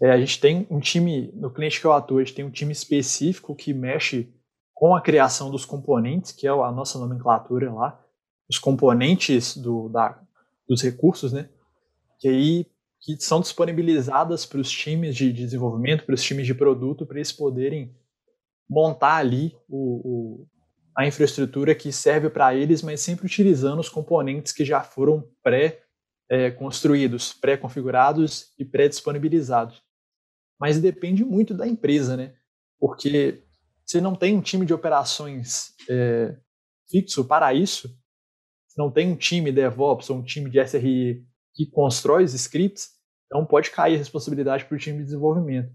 É, 0.00 0.12
a 0.12 0.18
gente 0.18 0.40
tem 0.40 0.66
um 0.70 0.78
time, 0.78 1.32
no 1.34 1.50
cliente 1.50 1.80
que 1.80 1.86
eu 1.86 1.92
atuo, 1.92 2.18
a 2.18 2.24
gente 2.24 2.34
tem 2.34 2.44
um 2.44 2.50
time 2.50 2.72
específico 2.72 3.54
que 3.56 3.74
mexe 3.74 4.28
com 4.72 4.94
a 4.94 5.00
criação 5.00 5.50
dos 5.50 5.64
componentes, 5.64 6.30
que 6.30 6.46
é 6.46 6.50
a 6.50 6.70
nossa 6.70 6.98
nomenclatura 7.00 7.72
lá, 7.72 8.00
os 8.48 8.58
componentes 8.58 9.56
do, 9.56 9.88
da, 9.88 10.16
dos 10.68 10.80
recursos, 10.80 11.32
né? 11.32 11.48
Que 12.20 12.28
aí 12.28 12.66
que 13.00 13.16
são 13.20 13.40
disponibilizadas 13.40 14.46
para 14.46 14.60
os 14.60 14.70
times 14.70 15.16
de 15.16 15.32
desenvolvimento, 15.32 16.04
para 16.04 16.14
os 16.14 16.22
times 16.22 16.46
de 16.46 16.54
produto, 16.54 17.06
para 17.06 17.16
eles 17.16 17.32
poderem 17.32 17.92
montar 18.68 19.16
ali 19.16 19.56
o, 19.68 20.42
o 20.42 20.48
a 20.98 21.06
infraestrutura 21.06 21.76
que 21.76 21.92
serve 21.92 22.28
para 22.28 22.56
eles, 22.56 22.82
mas 22.82 23.00
sempre 23.00 23.24
utilizando 23.24 23.78
os 23.78 23.88
componentes 23.88 24.52
que 24.52 24.64
já 24.64 24.82
foram 24.82 25.30
pré-construídos, 25.44 27.36
é, 27.36 27.40
pré-configurados 27.40 28.52
e 28.58 28.64
pré-disponibilizados. 28.64 29.80
Mas 30.60 30.80
depende 30.80 31.24
muito 31.24 31.54
da 31.54 31.68
empresa, 31.68 32.16
né? 32.16 32.34
Porque 32.80 33.44
se 33.86 34.00
não 34.00 34.16
tem 34.16 34.36
um 34.36 34.40
time 34.40 34.66
de 34.66 34.74
operações 34.74 35.72
é, 35.88 36.36
fixo 36.90 37.24
para 37.24 37.54
isso, 37.54 37.88
se 38.66 38.76
não 38.76 38.90
tem 38.90 39.12
um 39.12 39.16
time 39.16 39.52
DevOps 39.52 40.10
ou 40.10 40.18
um 40.18 40.24
time 40.24 40.50
de 40.50 40.58
SRE 40.66 41.24
que 41.54 41.64
constrói 41.66 42.24
os 42.24 42.34
scripts, 42.34 42.90
então 43.26 43.46
pode 43.46 43.70
cair 43.70 43.94
a 43.94 43.98
responsabilidade 43.98 44.64
para 44.64 44.74
o 44.74 44.78
time 44.78 44.98
de 44.98 45.04
desenvolvimento. 45.04 45.72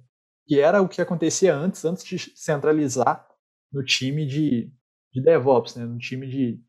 Que 0.47 0.59
era 0.59 0.81
o 0.81 0.87
que 0.87 1.01
acontecia 1.01 1.55
antes, 1.55 1.83
antes 1.85 2.03
de 2.03 2.17
centralizar 2.35 3.27
no 3.71 3.83
time 3.83 4.25
de, 4.25 4.71
de 5.11 5.21
DevOps, 5.21 5.75
né, 5.75 5.85
no 5.85 5.97
time 5.97 6.27
de, 6.27 6.59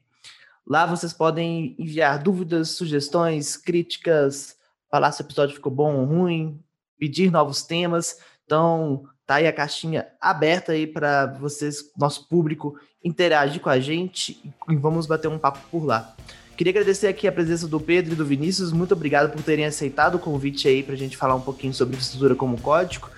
Lá 0.66 0.86
vocês 0.86 1.14
podem 1.14 1.76
enviar 1.80 2.22
dúvidas, 2.22 2.72
sugestões, 2.72 3.56
críticas, 3.56 4.57
falar 4.90 5.12
se 5.12 5.22
o 5.22 5.26
episódio 5.26 5.56
ficou 5.56 5.72
bom 5.72 5.96
ou 5.96 6.06
ruim, 6.06 6.60
pedir 7.00 7.32
novos 7.32 7.64
temas. 7.64 8.18
Então, 8.46 9.04
tá 9.26 9.36
aí 9.36 9.48
a 9.48 9.54
caixinha 9.54 10.08
aberta 10.22 10.72
aí 10.72 10.88
para 10.88 11.28
vocês, 11.40 11.92
nosso 11.98 12.28
público, 12.28 12.80
interagir 13.04 13.62
com 13.62 13.70
a 13.70 13.80
gente 13.80 14.42
e 14.70 14.76
vamos 14.76 15.06
bater 15.06 15.28
um 15.28 15.38
papo 15.38 15.60
por 15.70 15.86
lá. 15.86 16.16
Queria 16.58 16.72
agradecer 16.72 17.08
aqui 17.08 17.28
a 17.28 17.32
presença 17.32 17.68
do 17.68 17.80
Pedro 17.80 18.14
e 18.14 18.16
do 18.16 18.26
Vinícius. 18.26 18.72
Muito 18.72 18.94
obrigado 18.94 19.32
por 19.32 19.44
terem 19.44 19.66
aceitado 19.66 20.16
o 20.16 20.20
convite 20.20 20.68
aí 20.68 20.82
para 20.82 20.96
a 20.96 20.98
gente 20.98 21.16
falar 21.16 21.36
um 21.36 21.42
pouquinho 21.42 21.72
sobre 21.72 21.96
infraestrutura 21.96 22.34
como 22.34 22.60
código. 22.60 23.10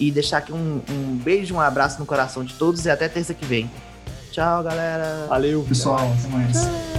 E 0.00 0.10
deixar 0.10 0.38
aqui 0.38 0.52
um, 0.52 0.80
um 0.88 1.16
beijo, 1.16 1.54
um 1.54 1.60
abraço 1.60 1.98
no 1.98 2.06
coração 2.06 2.42
de 2.42 2.54
todos 2.54 2.86
e 2.86 2.90
até 2.90 3.06
terça 3.08 3.34
que 3.34 3.44
vem. 3.44 3.70
Tchau, 4.30 4.62
galera. 4.62 5.26
Valeu, 5.28 5.62
pessoal. 5.62 6.10
Até 6.18 6.28
mais. 6.28 6.95